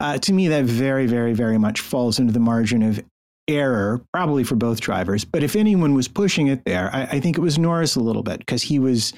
[0.00, 3.00] uh, to me, that very, very, very much falls into the margin of
[3.48, 5.24] error, probably for both drivers.
[5.24, 8.22] But if anyone was pushing it there, I, I think it was Norris a little
[8.22, 9.12] bit because he was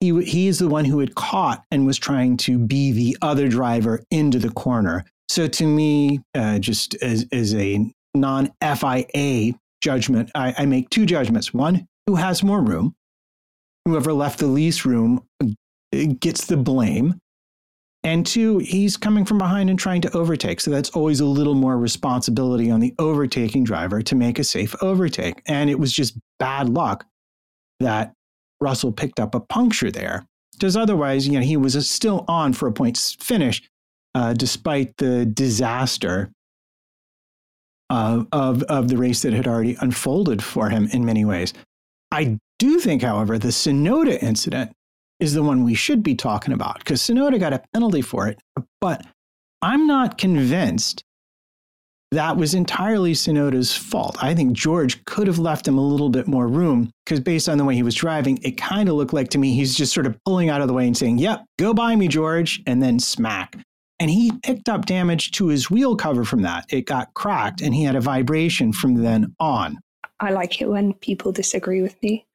[0.00, 3.48] he he is the one who had caught and was trying to be the other
[3.48, 5.04] driver into the corner.
[5.28, 11.06] So to me, uh, just as as a non FIA judgment, I, I make two
[11.06, 11.52] judgments.
[11.52, 12.94] One, who has more room?
[13.84, 15.46] Whoever left the least room uh,
[16.20, 17.18] gets the blame.
[18.04, 20.60] And two, he's coming from behind and trying to overtake.
[20.60, 24.74] So that's always a little more responsibility on the overtaking driver to make a safe
[24.82, 25.42] overtake.
[25.46, 27.04] And it was just bad luck
[27.80, 28.12] that
[28.60, 30.26] Russell picked up a puncture there.
[30.52, 33.62] Because otherwise, you know, he was still on for a point finish,
[34.14, 36.30] uh, despite the disaster
[37.90, 41.52] of, of, of the race that had already unfolded for him in many ways.
[42.10, 44.72] I do think, however, the Tsunoda incident
[45.20, 48.38] is the one we should be talking about because Tsunoda got a penalty for it.
[48.80, 49.04] But
[49.62, 51.04] I'm not convinced
[52.10, 54.16] that was entirely Tsunoda's fault.
[54.22, 57.58] I think George could have left him a little bit more room because, based on
[57.58, 60.06] the way he was driving, it kind of looked like to me he's just sort
[60.06, 62.98] of pulling out of the way and saying, Yep, go by me, George, and then
[62.98, 63.56] smack.
[64.00, 66.66] And he picked up damage to his wheel cover from that.
[66.70, 69.78] It got cracked and he had a vibration from then on.
[70.20, 72.27] I like it when people disagree with me.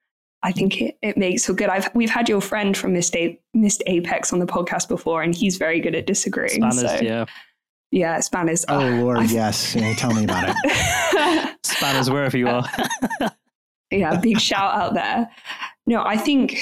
[0.43, 1.69] I think it, it makes for good.
[1.69, 5.33] I've we've had your friend from Missed, A- Missed Apex on the podcast before, and
[5.33, 6.61] he's very good at disagreeing.
[6.61, 7.25] Spanners, so, yeah.
[7.91, 8.65] Yeah, Spanners.
[8.67, 9.31] Oh, Lord, I've...
[9.31, 9.75] yes.
[9.75, 11.57] Yeah, tell me about it.
[11.63, 12.65] Spanners, wherever you are.
[13.91, 15.29] yeah, big shout out there.
[15.85, 16.59] No, I think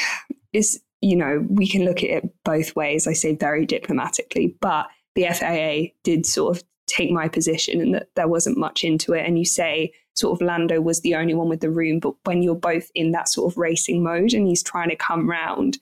[0.54, 3.08] it's, you know, we can look at it both ways.
[3.08, 8.10] I say very diplomatically, but the FIA did sort of take my position and that
[8.16, 9.26] there wasn't much into it.
[9.26, 12.42] And you say sort of Lando was the only one with the room, but when
[12.42, 15.78] you're both in that sort of racing mode and he's trying to come round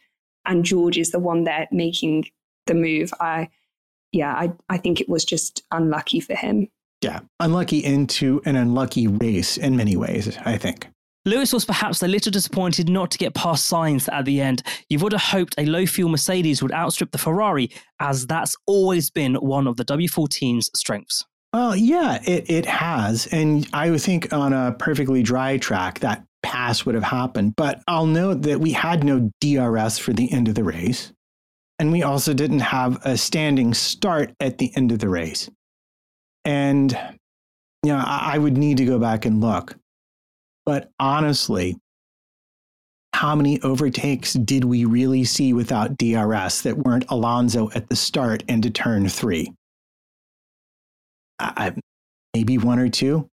[0.46, 2.30] and George is the one there making
[2.66, 3.50] the move, I
[4.12, 6.68] yeah, I, I think it was just unlucky for him.
[7.02, 10.88] Yeah, unlucky into an unlucky race in many ways, I think.
[11.26, 14.64] Lewis was perhaps a little disappointed not to get past Sainz at the end.
[14.90, 17.70] You would have hoped a low fuel Mercedes would outstrip the Ferrari,
[18.00, 21.26] as that's always been one of the W14's strengths.
[21.54, 23.28] Well, yeah, it, it has.
[23.28, 27.56] And I would think on a perfectly dry track, that pass would have happened.
[27.56, 31.12] But I'll note that we had no DRS for the end of the race.
[31.80, 35.50] And we also didn't have a standing start at the end of the race.
[36.46, 36.92] And,
[37.84, 39.76] you know, I, I would need to go back and look.
[40.66, 41.78] But honestly,
[43.14, 48.44] how many overtakes did we really see without DRS that weren't Alonso at the start
[48.48, 49.52] into turn three?
[51.40, 51.74] I,
[52.34, 53.28] maybe one or two.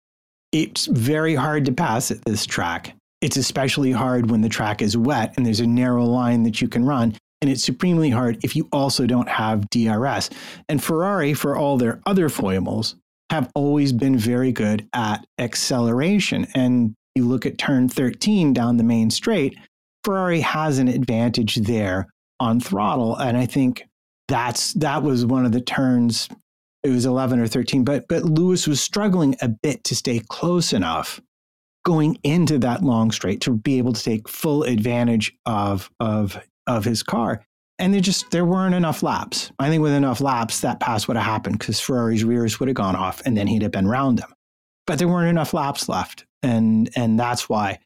[0.53, 2.95] It's very hard to pass at this track.
[3.21, 6.69] It's especially hard when the track is wet and there's a narrow line that you
[6.69, 7.15] can run.
[7.41, 10.31] And it's supremely hard if you also don't have DRS.
[10.69, 12.97] And Ferrari, for all their other foibles,
[13.31, 16.47] have always been very good at acceleration.
[16.55, 19.57] And you look at turn 13 down the main straight,
[20.05, 22.09] Ferrari has an advantage there
[22.41, 23.17] on throttle.
[23.17, 23.85] And I think
[24.29, 26.29] that's that was one of the turns.
[26.83, 30.73] It was 11 or 13, but but Lewis was struggling a bit to stay close
[30.73, 31.21] enough
[31.85, 36.85] going into that long straight to be able to take full advantage of of of
[36.85, 37.45] his car.
[37.79, 39.51] And there just there weren't enough laps.
[39.59, 42.77] I think with enough laps, that pass would have happened because Ferrari's rears would have
[42.77, 44.33] gone off and then he'd have been round them.
[44.87, 46.25] But there weren't enough laps left.
[46.43, 47.79] And and that's why,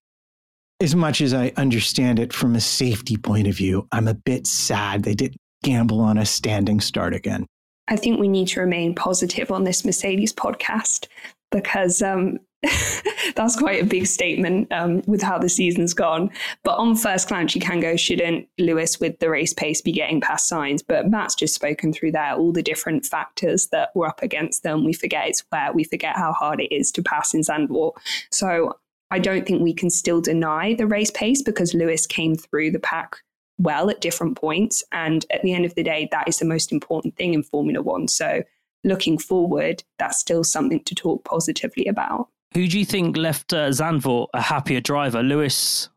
[0.80, 4.46] as much as I understand it from a safety point of view, I'm a bit
[4.46, 7.46] sad they didn't gamble on a standing start again.
[7.88, 11.06] I think we need to remain positive on this Mercedes podcast
[11.52, 12.38] because um,
[13.36, 16.30] that's quite a big statement um, with how the season's gone.
[16.64, 20.20] But on first glance, you can go, shouldn't Lewis with the race pace be getting
[20.20, 20.82] past Sainz?
[20.86, 24.84] But Matt's just spoken through there, all the different factors that were up against them.
[24.84, 27.92] We forget it's where, We forget how hard it is to pass in Zandvoort.
[28.30, 28.76] So
[29.10, 32.80] I don't think we can still deny the race pace because Lewis came through the
[32.80, 33.22] pack
[33.58, 34.84] well at different points.
[34.92, 37.82] And at the end of the day, that is the most important thing in Formula
[37.82, 38.08] One.
[38.08, 38.42] So
[38.84, 42.28] looking forward, that's still something to talk positively about.
[42.54, 45.88] Who do you think left uh, Zandvoort a happier driver, Lewis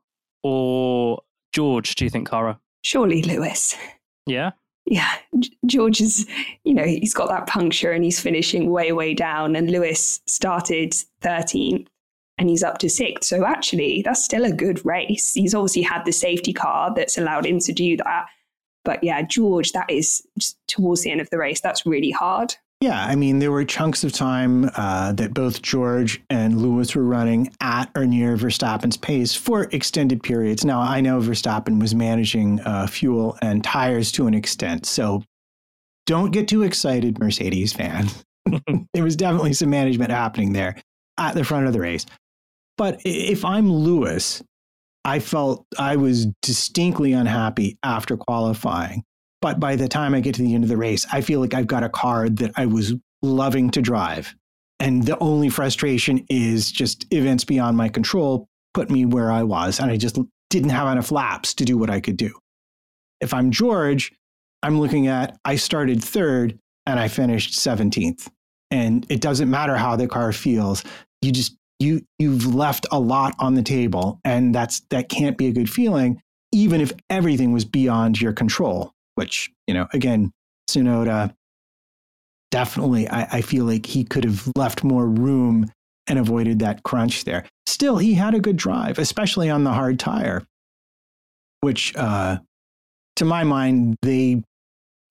[0.44, 1.22] or
[1.54, 1.96] George?
[1.96, 2.60] Do you think, Cara?
[2.84, 3.76] Surely Lewis.
[4.26, 4.52] Yeah.
[4.86, 5.12] Yeah,
[5.68, 6.26] George is,
[6.64, 9.56] you know, he's got that puncture and he's finishing way, way down.
[9.56, 11.88] And Lewis started 13th
[12.40, 13.26] and he's up to sixth.
[13.26, 15.34] So actually, that's still a good race.
[15.34, 18.26] He's obviously had the safety car that's allowed him to do that.
[18.86, 20.26] But yeah, George, that is
[20.68, 22.56] towards the end of the race, that's really hard.
[22.82, 27.04] Yeah, I mean, there were chunks of time uh, that both George and Lewis were
[27.04, 30.64] running at or near Verstappen's pace for extended periods.
[30.64, 35.24] Now, I know Verstappen was managing uh, fuel and tires to an extent, so
[36.06, 38.24] don't get too excited, Mercedes fans.
[38.94, 40.78] there was definitely some management happening there
[41.18, 42.06] at the front of the race.
[42.80, 44.42] But if I'm Lewis,
[45.06, 49.04] I felt I was distinctly unhappy after qualifying
[49.42, 51.54] but by the time I get to the end of the race, I feel like
[51.54, 54.36] I've got a car that I was loving to drive.
[54.80, 59.80] And the only frustration is just events beyond my control put me where I was.
[59.80, 60.18] And I just
[60.50, 62.32] didn't have enough laps to do what I could do.
[63.22, 64.12] If I'm George,
[64.64, 68.30] I'm looking at I started third and I finished 17th.
[68.72, 70.84] And it doesn't matter how the car feels.
[71.22, 75.48] You just you you've left a lot on the table and that's that can't be
[75.48, 76.22] a good feeling
[76.52, 80.32] even if everything was beyond your control which, you know, again,
[80.70, 81.34] Tsunoda
[82.52, 85.66] definitely, I, I feel like he could have left more room
[86.08, 87.46] and avoided that crunch there.
[87.68, 90.46] Still, he had a good drive, especially on the hard tire,
[91.60, 92.38] which, uh,
[93.18, 94.42] to my mind, they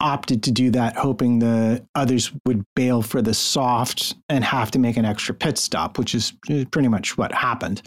[0.00, 4.78] opted to do that, hoping the others would bail for the soft and have to
[4.78, 6.32] make an extra pit stop, which is
[6.70, 7.82] pretty much what happened.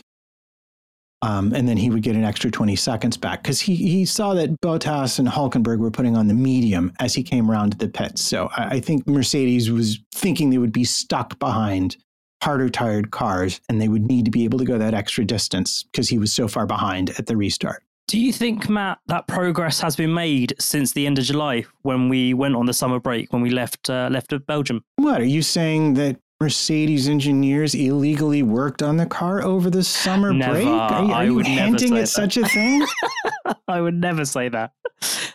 [1.24, 4.34] Um, and then he would get an extra 20 seconds back because he, he saw
[4.34, 7.88] that Bottas and Hulkenberg were putting on the medium as he came around to the
[7.88, 8.22] pits.
[8.22, 11.96] So I, I think Mercedes was thinking they would be stuck behind
[12.42, 15.84] harder tired cars and they would need to be able to go that extra distance
[15.84, 17.84] because he was so far behind at the restart.
[18.12, 22.10] Do you think, Matt, that progress has been made since the end of July when
[22.10, 24.84] we went on the summer break, when we left uh, left of Belgium?
[24.98, 30.34] What are you saying that Mercedes engineers illegally worked on the car over the summer
[30.34, 30.56] never.
[30.56, 30.68] break?
[30.68, 32.08] Are you, are you hinting at that.
[32.08, 32.86] such a thing?
[33.70, 34.74] I would never say that.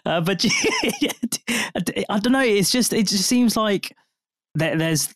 [0.04, 0.44] Uh, but
[2.10, 2.40] I don't know.
[2.40, 3.96] It's just it just seems like
[4.54, 5.14] there's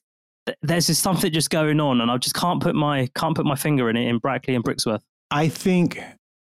[0.62, 3.56] there's just something just going on, and I just can't put my can't put my
[3.56, 5.02] finger in it in Brackley and Brixworth.
[5.30, 6.00] I think,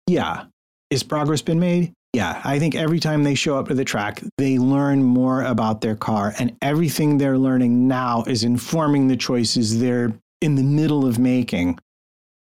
[0.06, 0.44] yeah,
[0.92, 1.94] is progress been made?
[2.14, 5.80] Yeah, I think every time they show up to the track, they learn more about
[5.80, 11.08] their car, and everything they're learning now is informing the choices they're in the middle
[11.08, 11.80] of making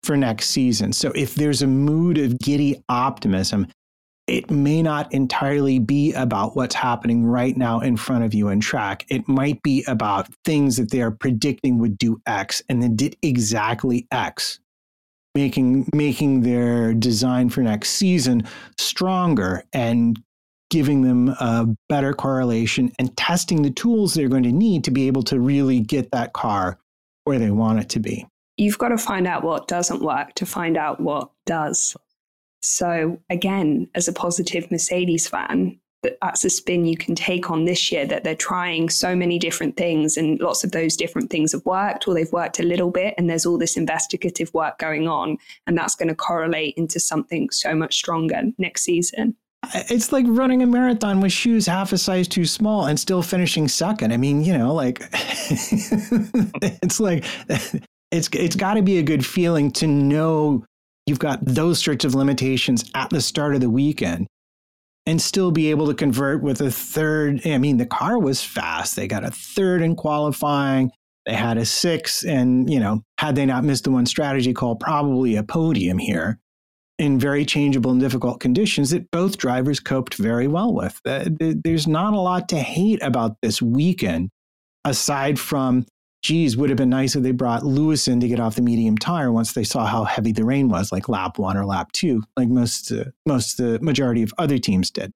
[0.02, 0.92] for next season.
[0.92, 3.68] So if there's a mood of giddy optimism,
[4.26, 8.58] it may not entirely be about what's happening right now in front of you in
[8.58, 9.04] track.
[9.08, 13.16] It might be about things that they are predicting would do X and then did
[13.22, 14.60] exactly X
[15.34, 18.42] making making their design for next season
[18.78, 20.22] stronger and
[20.70, 25.06] giving them a better correlation and testing the tools they're going to need to be
[25.06, 26.78] able to really get that car
[27.24, 28.26] where they want it to be.
[28.56, 31.96] You've got to find out what doesn't work to find out what does.
[32.62, 37.64] So, again, as a positive Mercedes fan, Uh, that's a spin you can take on
[37.64, 41.52] this year that they're trying so many different things and lots of those different things
[41.52, 45.08] have worked or they've worked a little bit and there's all this investigative work going
[45.08, 45.36] on
[45.66, 49.36] and that's going to correlate into something so much stronger next season.
[49.74, 53.66] It's like running a marathon with shoes half a size too small and still finishing
[53.68, 54.12] second.
[54.12, 57.24] I mean you know like it's like
[58.10, 60.64] it's it's got to be a good feeling to know
[61.06, 64.26] you've got those sorts of limitations at the start of the weekend
[65.06, 67.46] and still be able to convert with a third.
[67.46, 68.96] I mean, the car was fast.
[68.96, 70.90] They got a third in qualifying.
[71.26, 74.76] They had a six, and you know, had they not missed the one strategy call,
[74.76, 76.38] probably a podium here
[76.98, 81.00] in very changeable and difficult conditions that both drivers coped very well with.
[81.04, 84.30] There's not a lot to hate about this weekend,
[84.84, 85.86] aside from
[86.24, 88.96] geez, would have been nice if they brought Lewis in to get off the medium
[88.98, 92.24] tire once they saw how heavy the rain was, like lap one or lap two,
[92.36, 95.12] like most uh, most the majority of other teams did.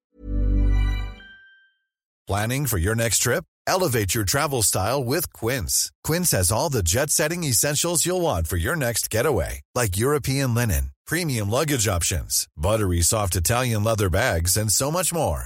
[2.27, 3.43] Planning for your next trip?
[3.65, 5.91] Elevate your travel style with Quince.
[6.03, 10.91] Quince has all the jet-setting essentials you'll want for your next getaway, like European linen,
[11.07, 15.45] premium luggage options, buttery soft Italian leather bags, and so much more.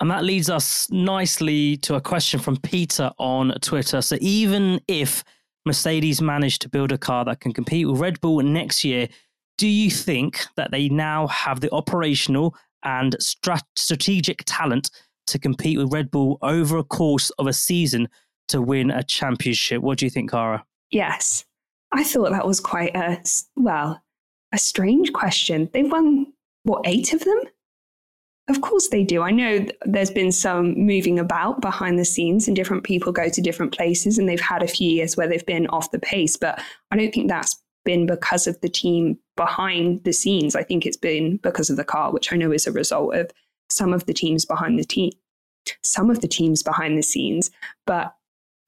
[0.00, 4.02] And that leads us nicely to a question from Peter on Twitter.
[4.02, 5.24] So even if
[5.64, 9.08] Mercedes managed to build a car that can compete with Red Bull next year,
[9.58, 14.90] do you think that they now have the operational and strat- strategic talent
[15.28, 18.08] to compete with Red Bull over a course of a season
[18.48, 19.82] to win a championship?
[19.82, 20.64] What do you think, Cara?
[20.90, 21.44] Yes.
[21.92, 23.22] I thought that was quite a,
[23.56, 24.00] well,
[24.52, 25.70] a strange question.
[25.72, 26.32] They've won,
[26.64, 27.40] what, eight of them?
[28.48, 29.22] Of course they do.
[29.22, 33.42] I know there's been some moving about behind the scenes and different people go to
[33.42, 36.62] different places and they've had a few years where they've been off the pace, but
[36.92, 40.54] I don't think that's been because of the team behind the scenes.
[40.54, 43.30] I think it's been because of the car, which I know is a result of
[43.68, 45.10] some of the teams behind the team,
[45.82, 47.50] some of the teams behind the scenes.
[47.84, 48.14] But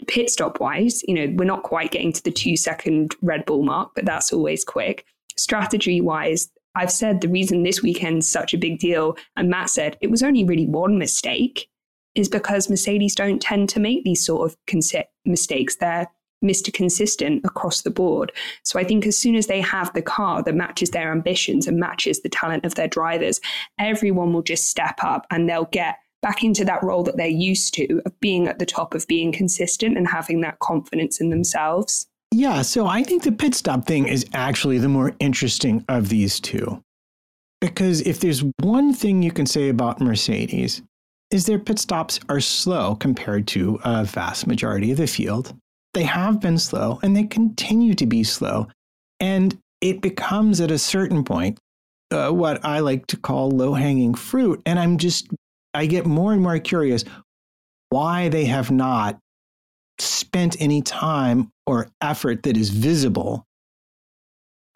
[0.09, 3.63] pit stop wise, you know, we're not quite getting to the two second Red Bull
[3.63, 5.05] mark, but that's always quick.
[5.37, 6.49] Strategy wise,
[6.79, 10.23] I've said the reason this weekend's such a big deal, and Matt said it was
[10.23, 11.69] only really one mistake,
[12.15, 14.57] is because Mercedes don't tend to make these sort of
[15.25, 15.77] mistakes.
[15.77, 16.07] They're
[16.45, 16.73] Mr.
[16.73, 18.31] Consistent across the board.
[18.63, 21.81] So I think as soon as they have the car that matches their ambitions and
[21.81, 23.41] matches the talent of their drivers,
[23.81, 27.75] everyone will just step up and they'll get back into that role that they're used
[27.75, 32.07] to of being at the top of being consistent and having that confidence in themselves.
[32.33, 36.41] Yeah, so I think the pit stop thing is actually the more interesting of these
[36.41, 36.83] two.
[37.61, 40.83] Because if there's one thing you can say about Mercedes,
[41.31, 45.55] is their pit stops are slow compared to a vast majority of the field.
[45.95, 48.69] They have been slow and they continue to be slow.
[49.21, 51.59] And it becomes at a certain point
[52.11, 54.63] uh, what I like to call low hanging fruit.
[54.65, 55.29] And I'm just,
[55.75, 57.05] I get more and more curious
[57.91, 59.19] why they have not
[60.01, 63.45] spent any time or effort that is visible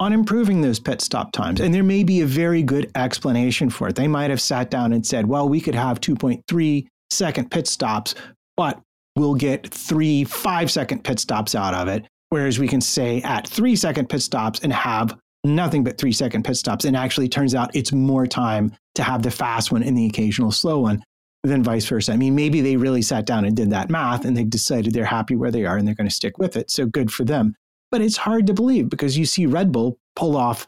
[0.01, 1.61] on improving those pit stop times.
[1.61, 3.95] And there may be a very good explanation for it.
[3.95, 8.15] They might have sat down and said, well, we could have 2.3 second pit stops,
[8.57, 8.81] but
[9.17, 12.05] we'll get three five second pit stops out of it.
[12.31, 16.45] Whereas we can say at three second pit stops and have nothing but three second
[16.45, 16.85] pit stops.
[16.85, 20.51] And actually turns out it's more time to have the fast one and the occasional
[20.51, 21.03] slow one
[21.45, 22.13] than vice versa.
[22.13, 25.05] I mean, maybe they really sat down and did that math and they decided they're
[25.05, 26.71] happy where they are and they're going to stick with it.
[26.71, 27.57] So good for them.
[27.91, 30.67] But it's hard to believe because you see Red Bull pull off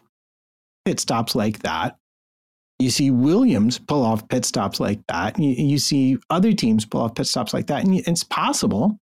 [0.85, 1.97] pit stops like that.
[2.81, 5.39] You see Williams pull off pit stops like that.
[5.39, 7.85] You, you see other teams pull off pit stops like that.
[7.85, 8.99] And it's possible,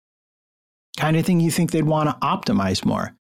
[0.96, 3.12] kind of thing you think they'd want to optimize more.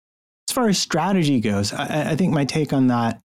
[0.49, 3.21] As far as strategy goes, I, I think my take on that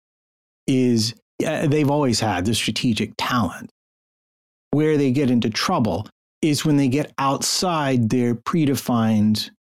[0.69, 1.15] is
[1.45, 3.73] uh, they've always had the strategic talent
[4.79, 6.07] where they get into trouble
[6.41, 9.51] is when they get outside their predefined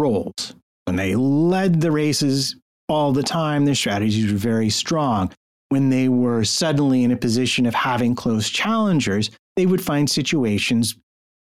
[0.00, 0.54] roles.
[0.86, 2.56] When they led the races
[2.88, 5.30] all the time, their strategies were very strong.
[5.68, 10.96] When they were suddenly in a position of having close challengers, they would find situations,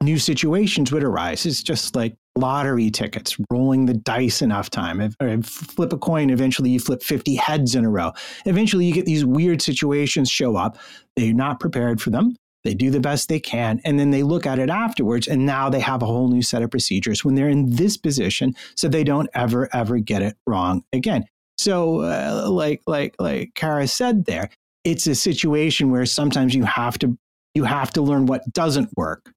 [0.03, 1.47] new situations would arise.
[1.47, 5.01] It's just like lottery tickets, rolling the dice enough time.
[5.01, 8.11] If, if flip a coin, eventually you flip 50 heads in a row.
[8.47, 10.77] Eventually you get these weird situations show up.
[11.15, 12.35] They're not prepared for them.
[12.67, 15.71] They do the best they can, and then they look at it afterwards, and now
[15.71, 19.05] they have a whole new set of procedures when they're in this position, so they
[19.05, 21.25] don't ever ever get it wrong again.
[21.59, 24.51] So, uh, like like like Cara said there,
[24.83, 27.17] it's a situation where sometimes you have to
[27.55, 29.31] you have to learn what doesn't work.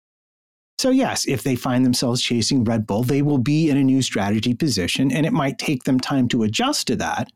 [0.80, 4.02] So yes, if they find themselves chasing Red Bull, they will be in a new
[4.02, 7.32] strategy position, and it might take them time to adjust to that.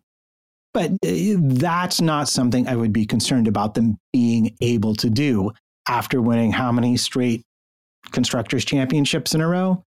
[0.74, 5.52] But uh, that's not something I would be concerned about them being able to do
[5.88, 7.44] after winning how many straight
[8.12, 9.84] constructors championships in a row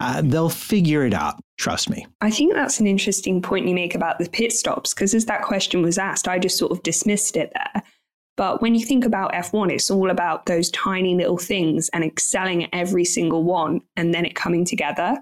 [0.00, 3.94] uh, they'll figure it out trust me i think that's an interesting point you make
[3.94, 7.36] about the pit stops because as that question was asked i just sort of dismissed
[7.36, 7.82] it there
[8.36, 12.64] but when you think about f1 it's all about those tiny little things and excelling
[12.64, 15.16] at every single one and then it coming together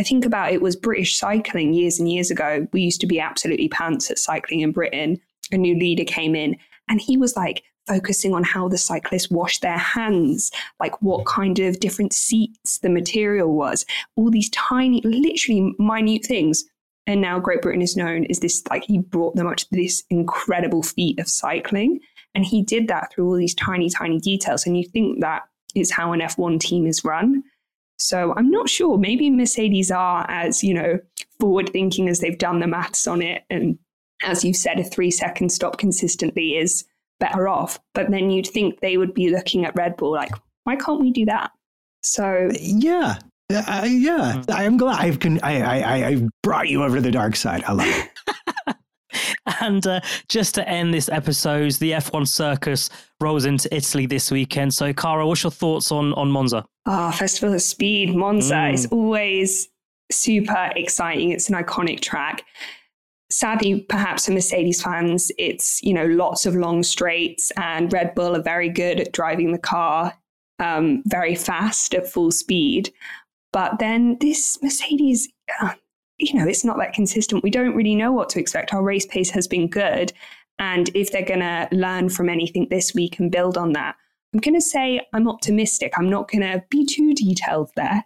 [0.00, 2.66] I think about it was British cycling years and years ago.
[2.72, 5.20] We used to be absolutely pants at cycling in Britain.
[5.52, 6.56] A new leader came in
[6.88, 11.58] and he was like, focusing on how the cyclists wash their hands, like what kind
[11.58, 13.84] of different seats the material was,
[14.14, 16.64] all these tiny, literally minute things.
[17.08, 20.04] And now Great Britain is known as this, like he brought them up to this
[20.08, 21.98] incredible feat of cycling.
[22.36, 24.66] And he did that through all these tiny, tiny details.
[24.66, 25.42] And you think that
[25.74, 27.42] is how an F1 team is run.
[27.98, 28.98] So I'm not sure.
[28.98, 31.00] Maybe Mercedes are as, you know,
[31.40, 33.42] forward thinking as they've done the maths on it.
[33.50, 33.78] And
[34.22, 36.84] as you said, a three second stop consistently is
[37.20, 37.78] better off.
[37.94, 40.32] But then you'd think they would be looking at Red Bull like,
[40.64, 41.52] why can't we do that?
[42.02, 43.18] So yeah,
[43.50, 44.50] uh, yeah, hmm.
[44.50, 47.62] I'm glad I've con- I, I I brought you over to the dark side.
[47.64, 47.86] I love
[48.66, 48.76] it.
[49.60, 52.90] and uh, just to end this episode, the F1 circus
[53.20, 54.72] rolls into Italy this weekend.
[54.72, 56.64] So, Cara, what's your thoughts on on Monza?
[56.86, 58.74] Ah, oh, Festival of Speed, Monza mm.
[58.74, 59.68] is always
[60.10, 61.30] super exciting.
[61.30, 62.44] It's an iconic track
[63.30, 68.36] sadly, perhaps for Mercedes fans, it's you know lots of long straights, and Red Bull
[68.36, 70.14] are very good at driving the car
[70.60, 72.92] um, very fast at full speed.
[73.52, 75.28] But then this Mercedes,
[75.60, 75.74] uh,
[76.18, 77.42] you know, it's not that consistent.
[77.42, 78.72] We don't really know what to expect.
[78.72, 80.12] Our race pace has been good,
[80.58, 83.96] and if they're going to learn from anything this week and build on that,
[84.32, 85.94] I'm going to say I'm optimistic.
[85.96, 88.04] I'm not going to be too detailed there.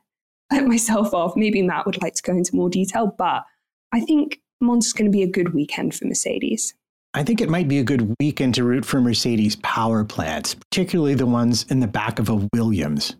[0.53, 1.37] Let myself off.
[1.37, 3.45] Maybe Matt would like to go into more detail, but
[3.93, 6.75] I think Monza's going to be a good weekend for Mercedes.
[7.15, 11.15] I think it might be a good weekend to root for Mercedes power plants, particularly
[11.15, 13.15] the ones in the back of a Williams.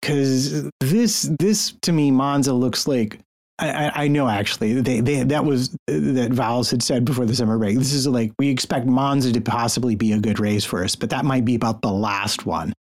[0.00, 3.18] Because this, this to me, Monza looks like
[3.58, 7.56] I, I, know actually they, they that was that Vowles had said before the summer
[7.56, 7.78] break.
[7.78, 11.10] This is like we expect Monza to possibly be a good race for us, but
[11.10, 12.72] that might be about the last one.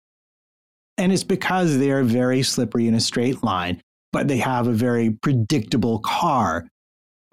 [0.97, 3.81] And it's because they are very slippery in a straight line.
[4.11, 6.67] but they have a very predictable car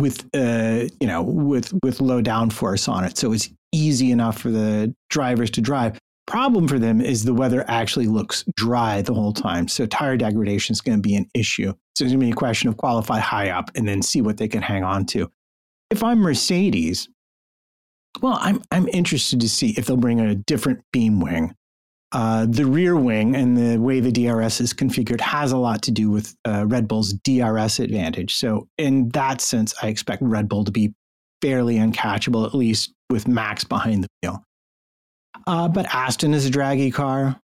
[0.01, 4.51] with uh, you know with with low downforce on it, so it's easy enough for
[4.51, 5.99] the drivers to drive.
[6.27, 10.73] Problem for them is the weather actually looks dry the whole time, so tire degradation
[10.73, 11.73] is going to be an issue.
[11.97, 14.37] So it's going to be a question of qualify high up and then see what
[14.37, 15.31] they can hang on to.
[15.91, 17.09] If I'm Mercedes,
[18.23, 21.55] well, I'm I'm interested to see if they'll bring a different beam wing.
[22.13, 25.93] Uh, the rear wing and the way the DRS is configured has a lot to
[25.93, 28.35] do with uh, Red Bull's DRS advantage.
[28.35, 30.93] So, in that sense, I expect Red Bull to be
[31.41, 34.43] fairly uncatchable, at least with Max behind the wheel.
[35.47, 37.39] Uh, but Aston is a draggy car.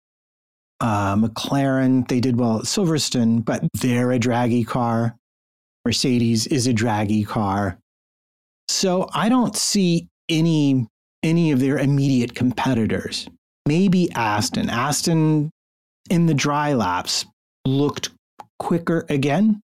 [0.80, 5.16] Uh, McLaren, they did well at Silverstone, but they're a draggy car.
[5.86, 7.78] Mercedes is a draggy car.
[8.70, 10.88] So I don't see any
[11.22, 13.28] any of their immediate competitors.
[13.68, 14.70] Maybe Aston.
[14.70, 15.50] Aston
[16.10, 17.26] in the dry laps
[17.66, 18.10] looked
[18.60, 19.62] quicker again.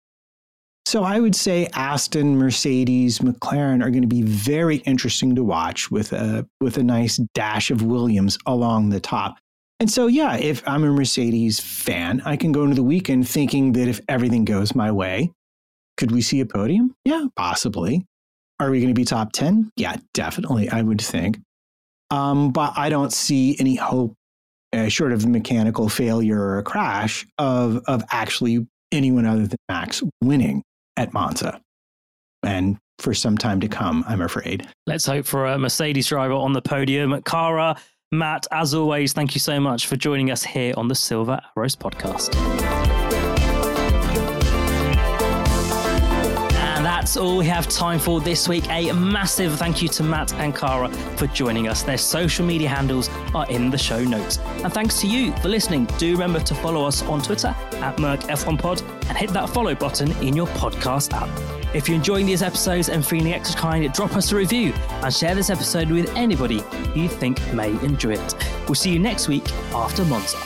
[0.85, 5.91] So I would say Aston, Mercedes, McLaren are going to be very interesting to watch
[5.91, 9.37] with a with a nice dash of Williams along the top.
[9.79, 13.73] And so yeah, if I'm a Mercedes fan, I can go into the weekend thinking
[13.73, 15.33] that if everything goes my way,
[15.97, 16.95] could we see a podium?
[17.05, 18.05] Yeah, possibly.
[18.61, 19.71] Are we going to be top 10?
[19.77, 21.39] Yeah, definitely, I would think.
[22.13, 24.15] Um, but I don't see any hope,
[24.75, 30.03] uh, short of mechanical failure or a crash, of, of actually anyone other than Max
[30.23, 30.63] winning
[30.97, 31.61] at Monza.
[32.43, 34.69] And for some time to come, I'm afraid.
[34.87, 37.21] Let's hope for a Mercedes driver on the podium.
[37.23, 37.77] Cara,
[38.13, 41.77] Matt, as always, thank you so much for joining us here on the Silver Arrows
[41.77, 42.72] podcast.
[47.03, 48.65] That's all we have time for this week.
[48.71, 51.83] A massive thank you to Matt and Cara for joining us.
[51.83, 54.39] Their social media handles are in the show notes.
[54.63, 55.87] And thanks to you for listening.
[55.99, 60.37] Do remember to follow us on Twitter at MercF1Pod and hit that follow button in
[60.37, 61.29] your podcast app.
[61.75, 64.73] If you're enjoying these episodes and feeling extra kind, drop us a review
[65.03, 66.63] and share this episode with anybody
[66.95, 68.35] you think may enjoy it.
[68.67, 70.39] We'll see you next week after Monza.